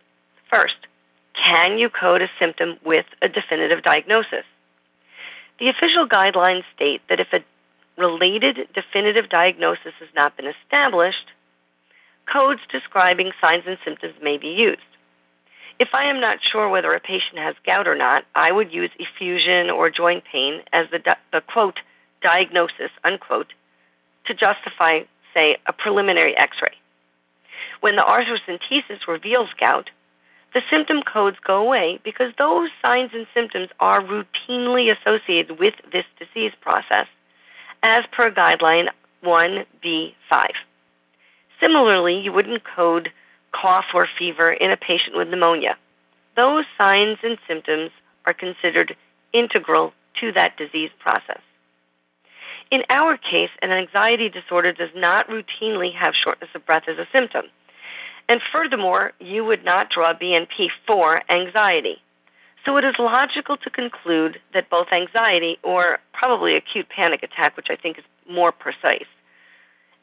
First, 0.50 0.88
can 1.36 1.76
you 1.76 1.90
code 1.90 2.22
a 2.22 2.30
symptom 2.40 2.78
with 2.82 3.04
a 3.20 3.28
definitive 3.28 3.84
diagnosis? 3.84 4.48
The 5.60 5.68
official 5.68 6.08
guidelines 6.08 6.64
state 6.74 7.02
that 7.10 7.20
if 7.20 7.28
a 7.34 7.44
related 8.00 8.68
definitive 8.74 9.28
diagnosis 9.28 9.92
has 10.00 10.08
not 10.16 10.34
been 10.34 10.46
established, 10.46 11.28
codes 12.24 12.62
describing 12.72 13.32
signs 13.38 13.64
and 13.66 13.76
symptoms 13.84 14.14
may 14.22 14.38
be 14.38 14.48
used. 14.48 14.80
If 15.78 15.88
I 15.92 16.08
am 16.08 16.18
not 16.18 16.38
sure 16.50 16.70
whether 16.70 16.94
a 16.94 17.00
patient 17.00 17.36
has 17.36 17.54
gout 17.66 17.86
or 17.86 17.96
not, 17.96 18.24
I 18.34 18.50
would 18.50 18.72
use 18.72 18.90
effusion 18.98 19.68
or 19.68 19.90
joint 19.90 20.24
pain 20.32 20.62
as 20.72 20.86
the, 20.90 21.00
the 21.32 21.42
quote 21.42 21.80
diagnosis 22.22 22.90
unquote 23.04 23.52
to 24.24 24.32
justify, 24.32 25.00
say, 25.34 25.58
a 25.66 25.74
preliminary 25.74 26.34
X-ray. 26.34 26.76
When 27.86 27.94
the 27.94 28.02
arthrocentesis 28.02 29.06
reveals 29.06 29.48
gout, 29.60 29.90
the 30.52 30.60
symptom 30.68 31.02
codes 31.02 31.36
go 31.46 31.58
away 31.58 32.00
because 32.02 32.32
those 32.36 32.68
signs 32.84 33.12
and 33.14 33.28
symptoms 33.32 33.68
are 33.78 34.00
routinely 34.00 34.90
associated 34.90 35.60
with 35.60 35.74
this 35.92 36.04
disease 36.18 36.50
process, 36.60 37.06
as 37.84 38.00
per 38.10 38.32
guideline 38.32 38.86
1B5. 39.24 40.48
Similarly, 41.60 42.18
you 42.18 42.32
wouldn't 42.32 42.64
code 42.64 43.10
cough 43.52 43.84
or 43.94 44.08
fever 44.18 44.52
in 44.52 44.72
a 44.72 44.76
patient 44.76 45.16
with 45.16 45.28
pneumonia. 45.28 45.76
Those 46.34 46.64
signs 46.76 47.18
and 47.22 47.38
symptoms 47.46 47.92
are 48.24 48.34
considered 48.34 48.96
integral 49.32 49.92
to 50.20 50.32
that 50.32 50.56
disease 50.56 50.90
process. 50.98 51.40
In 52.72 52.82
our 52.90 53.16
case, 53.16 53.50
an 53.62 53.70
anxiety 53.70 54.28
disorder 54.28 54.72
does 54.72 54.90
not 54.96 55.28
routinely 55.28 55.94
have 55.94 56.14
shortness 56.24 56.50
of 56.52 56.66
breath 56.66 56.88
as 56.88 56.98
a 56.98 57.06
symptom. 57.12 57.44
And 58.28 58.40
furthermore, 58.52 59.12
you 59.20 59.44
would 59.44 59.64
not 59.64 59.88
draw 59.90 60.12
BNP 60.12 60.68
for 60.86 61.22
anxiety. 61.30 62.02
So 62.64 62.76
it 62.76 62.84
is 62.84 62.94
logical 62.98 63.56
to 63.58 63.70
conclude 63.70 64.40
that 64.52 64.68
both 64.68 64.88
anxiety, 64.92 65.58
or 65.62 66.00
probably 66.12 66.56
acute 66.56 66.88
panic 66.88 67.22
attack, 67.22 67.56
which 67.56 67.68
I 67.70 67.76
think 67.76 67.98
is 67.98 68.04
more 68.28 68.50
precise, 68.50 69.06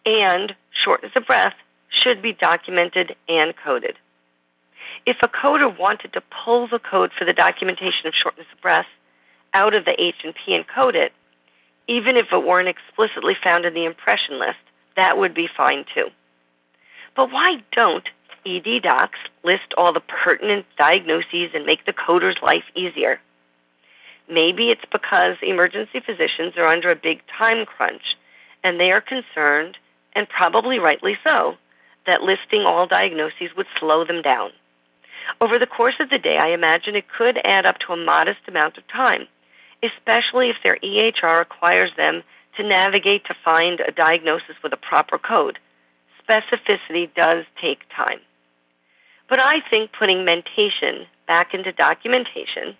and 0.05 0.53
shortness 0.85 1.11
of 1.15 1.25
breath 1.25 1.55
should 2.03 2.21
be 2.21 2.33
documented 2.33 3.15
and 3.27 3.53
coded. 3.63 3.97
If 5.05 5.17
a 5.21 5.27
coder 5.27 5.77
wanted 5.77 6.13
to 6.13 6.21
pull 6.45 6.67
the 6.67 6.79
code 6.79 7.11
for 7.17 7.25
the 7.25 7.33
documentation 7.33 8.07
of 8.07 8.13
shortness 8.21 8.47
of 8.53 8.61
breath 8.61 8.87
out 9.53 9.73
of 9.73 9.83
the 9.83 9.91
H&P 9.91 10.55
and 10.55 10.65
code 10.67 10.95
it, 10.95 11.11
even 11.89 12.15
if 12.15 12.27
it 12.31 12.43
weren't 12.43 12.69
explicitly 12.69 13.33
found 13.43 13.65
in 13.65 13.73
the 13.73 13.83
impression 13.83 14.39
list, 14.39 14.63
that 14.95 15.17
would 15.17 15.33
be 15.33 15.49
fine 15.55 15.83
too. 15.93 16.07
But 17.15 17.31
why 17.31 17.63
don't 17.71 18.07
ED 18.45 18.81
docs 18.83 19.19
list 19.43 19.73
all 19.77 19.93
the 19.93 20.01
pertinent 20.01 20.65
diagnoses 20.77 21.51
and 21.53 21.65
make 21.65 21.85
the 21.85 21.93
coder's 21.93 22.37
life 22.41 22.65
easier? 22.75 23.19
Maybe 24.29 24.69
it's 24.69 24.85
because 24.91 25.35
emergency 25.41 25.99
physicians 25.99 26.53
are 26.57 26.67
under 26.67 26.89
a 26.91 26.95
big 26.95 27.21
time 27.37 27.65
crunch 27.65 28.03
and 28.63 28.79
they 28.79 28.91
are 28.91 29.01
concerned, 29.01 29.77
and 30.15 30.27
probably 30.29 30.79
rightly 30.79 31.17
so, 31.27 31.55
that 32.05 32.21
listing 32.21 32.61
all 32.65 32.87
diagnoses 32.87 33.55
would 33.57 33.67
slow 33.79 34.05
them 34.05 34.21
down. 34.21 34.51
Over 35.41 35.59
the 35.59 35.67
course 35.67 35.95
of 35.99 36.09
the 36.09 36.17
day, 36.17 36.37
I 36.41 36.53
imagine 36.53 36.95
it 36.95 37.11
could 37.17 37.37
add 37.43 37.65
up 37.65 37.77
to 37.79 37.93
a 37.93 38.05
modest 38.05 38.39
amount 38.47 38.77
of 38.77 38.87
time, 38.87 39.27
especially 39.83 40.49
if 40.49 40.57
their 40.63 40.77
EHR 40.77 41.39
requires 41.39 41.91
them 41.97 42.23
to 42.57 42.67
navigate 42.67 43.25
to 43.25 43.35
find 43.43 43.79
a 43.79 43.91
diagnosis 43.91 44.55
with 44.63 44.73
a 44.73 44.77
proper 44.77 45.17
code. 45.17 45.59
Specificity 46.27 47.13
does 47.15 47.45
take 47.61 47.79
time. 47.95 48.19
But 49.29 49.43
I 49.43 49.55
think 49.69 49.91
putting 49.97 50.25
mentation 50.25 51.07
back 51.27 51.53
into 51.53 51.71
documentation 51.71 52.77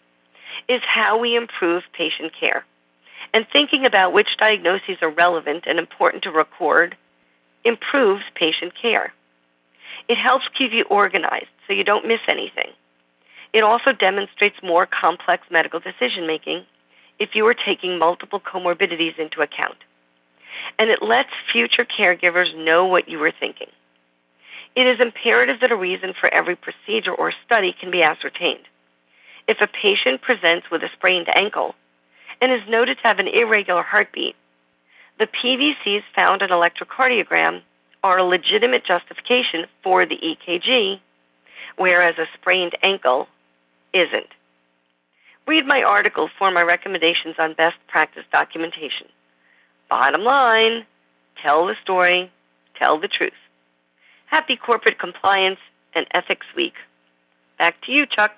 is 0.69 0.81
how 0.85 1.17
we 1.17 1.35
improve 1.35 1.83
patient 1.97 2.31
care. 2.39 2.65
And 3.33 3.45
thinking 3.51 3.85
about 3.85 4.13
which 4.13 4.27
diagnoses 4.39 4.97
are 5.01 5.09
relevant 5.09 5.63
and 5.65 5.79
important 5.79 6.23
to 6.23 6.29
record 6.29 6.95
improves 7.65 8.23
patient 8.35 8.73
care. 8.79 9.13
It 10.07 10.17
helps 10.17 10.45
keep 10.57 10.71
you 10.71 10.85
organized 10.89 11.47
so 11.65 11.73
you 11.73 11.83
don't 11.83 12.07
miss 12.07 12.19
anything. 12.27 12.71
It 13.53 13.63
also 13.63 13.91
demonstrates 13.91 14.57
more 14.61 14.87
complex 14.87 15.43
medical 15.49 15.79
decision 15.79 16.27
making 16.27 16.65
if 17.19 17.29
you 17.33 17.45
are 17.47 17.55
taking 17.55 17.97
multiple 17.97 18.39
comorbidities 18.39 19.17
into 19.17 19.41
account. 19.41 19.77
And 20.79 20.89
it 20.89 21.01
lets 21.01 21.29
future 21.51 21.85
caregivers 21.85 22.55
know 22.55 22.85
what 22.85 23.07
you 23.07 23.19
were 23.19 23.33
thinking. 23.37 23.67
It 24.75 24.87
is 24.87 24.99
imperative 24.99 25.59
that 25.61 25.71
a 25.71 25.75
reason 25.75 26.13
for 26.19 26.33
every 26.33 26.55
procedure 26.55 27.13
or 27.13 27.31
study 27.45 27.75
can 27.79 27.91
be 27.91 28.01
ascertained. 28.01 28.65
If 29.47 29.57
a 29.61 29.67
patient 29.67 30.21
presents 30.21 30.67
with 30.71 30.81
a 30.81 30.89
sprained 30.95 31.27
ankle 31.33 31.75
and 32.41 32.51
is 32.51 32.67
noted 32.67 32.97
to 32.97 33.07
have 33.07 33.19
an 33.19 33.27
irregular 33.27 33.83
heartbeat, 33.83 34.35
the 35.19 35.27
PVCs 35.27 36.01
found 36.15 36.41
on 36.41 36.49
electrocardiogram 36.49 37.61
are 38.03 38.17
a 38.17 38.23
legitimate 38.23 38.85
justification 38.85 39.65
for 39.83 40.05
the 40.05 40.17
EKG, 40.17 40.99
whereas 41.77 42.15
a 42.17 42.25
sprained 42.33 42.75
ankle 42.81 43.27
isn't. 43.93 44.27
Read 45.45 45.65
my 45.65 45.83
article 45.83 46.29
for 46.39 46.51
my 46.51 46.63
recommendations 46.63 47.35
on 47.37 47.53
best 47.53 47.75
practice 47.87 48.23
documentation. 48.31 49.07
Bottom 49.93 50.23
line 50.23 50.87
tell 51.45 51.67
the 51.67 51.75
story, 51.83 52.31
tell 52.83 52.99
the 52.99 53.07
truth. 53.07 53.31
Happy 54.25 54.55
Corporate 54.57 54.97
Compliance 54.97 55.59
and 55.93 56.07
Ethics 56.15 56.47
Week. 56.57 56.73
Back 57.59 57.75
to 57.85 57.91
you, 57.91 58.07
Chuck. 58.07 58.31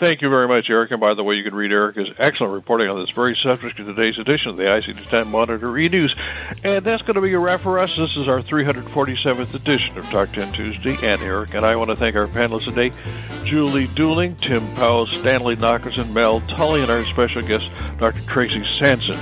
Thank 0.00 0.22
you 0.22 0.30
very 0.30 0.48
much, 0.48 0.70
Eric. 0.70 0.92
And 0.92 0.98
by 0.98 1.12
the 1.12 1.22
way, 1.22 1.34
you 1.34 1.44
can 1.44 1.54
read 1.54 1.72
Erica's 1.72 2.08
excellent 2.18 2.54
reporting 2.54 2.88
on 2.88 3.04
this 3.04 3.14
very 3.14 3.36
subject 3.42 3.78
in 3.78 3.84
today's 3.84 4.16
edition 4.16 4.48
of 4.48 4.56
the 4.56 4.62
ICD-10 4.62 5.26
Monitor 5.26 5.76
e-News. 5.76 6.14
And 6.64 6.82
that's 6.82 7.02
going 7.02 7.16
to 7.16 7.20
be 7.20 7.34
a 7.34 7.38
wrap 7.38 7.60
for 7.60 7.78
us. 7.78 7.94
This 7.94 8.16
is 8.16 8.26
our 8.26 8.40
347th 8.40 9.52
edition 9.52 9.98
of 9.98 10.06
Talk 10.06 10.32
10 10.32 10.54
Tuesday. 10.54 10.96
And 11.06 11.20
Eric 11.20 11.52
and 11.52 11.66
I 11.66 11.76
want 11.76 11.90
to 11.90 11.96
thank 11.96 12.16
our 12.16 12.28
panelists 12.28 12.64
today, 12.64 12.96
Julie 13.44 13.88
Dooling, 13.88 14.38
Tim 14.38 14.66
Powell, 14.76 15.06
Stanley 15.06 15.56
Nachimson, 15.56 16.14
Mel 16.14 16.40
Tully, 16.56 16.80
and 16.80 16.90
our 16.90 17.04
special 17.04 17.42
guest, 17.42 17.68
Dr. 17.98 18.22
Tracy 18.22 18.64
Sanson. 18.72 19.18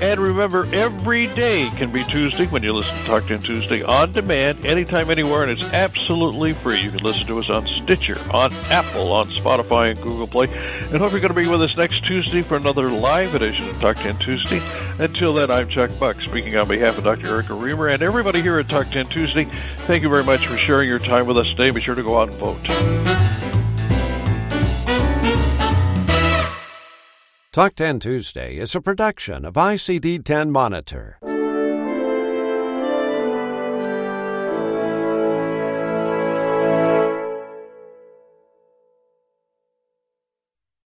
And 0.00 0.20
remember, 0.20 0.64
every 0.72 1.26
day 1.34 1.70
can 1.70 1.90
be 1.90 2.04
Tuesday 2.04 2.46
when 2.46 2.62
you 2.62 2.72
listen 2.72 2.96
to 2.98 3.04
Talk 3.04 3.26
10 3.26 3.40
Tuesday 3.40 3.82
on 3.82 4.12
demand, 4.12 4.64
anytime, 4.64 5.10
anywhere, 5.10 5.42
and 5.42 5.50
it's 5.50 5.72
absolutely 5.72 6.52
free. 6.52 6.80
You 6.80 6.92
can 6.92 7.00
listen 7.00 7.26
to 7.26 7.40
us 7.40 7.50
on 7.50 7.66
Stitcher, 7.82 8.16
on 8.30 8.52
Apple, 8.70 9.10
on 9.10 9.26
Spotify, 9.30 9.90
and 9.90 10.00
Google 10.00 10.28
Play. 10.28 10.46
And 10.46 10.98
hope 10.98 11.10
you're 11.10 11.20
going 11.20 11.34
to 11.34 11.40
be 11.40 11.48
with 11.48 11.62
us 11.62 11.76
next 11.76 12.06
Tuesday 12.06 12.42
for 12.42 12.56
another 12.56 12.86
live 12.86 13.34
edition 13.34 13.68
of 13.68 13.80
Talk 13.80 13.96
10 13.96 14.18
Tuesday. 14.20 14.62
Until 15.00 15.34
then, 15.34 15.50
I'm 15.50 15.68
Chuck 15.68 15.90
Buck, 15.98 16.20
speaking 16.20 16.56
on 16.56 16.68
behalf 16.68 16.96
of 16.96 17.02
Dr. 17.02 17.26
Erica 17.26 17.54
Remer 17.54 17.92
and 17.92 18.00
everybody 18.00 18.40
here 18.40 18.60
at 18.60 18.68
Talk 18.68 18.88
10 18.90 19.06
Tuesday. 19.08 19.50
Thank 19.86 20.04
you 20.04 20.08
very 20.08 20.24
much 20.24 20.46
for 20.46 20.56
sharing 20.56 20.88
your 20.88 21.00
time 21.00 21.26
with 21.26 21.38
us 21.38 21.46
today. 21.48 21.70
Be 21.70 21.80
sure 21.80 21.96
to 21.96 22.04
go 22.04 22.20
out 22.20 22.28
and 22.28 22.38
vote. 22.38 23.17
Talk 27.58 27.74
10 27.74 27.98
Tuesday 27.98 28.56
is 28.56 28.76
a 28.76 28.80
production 28.80 29.44
of 29.44 29.54
ICD 29.54 30.24
10 30.24 30.52
Monitor. 30.52 31.18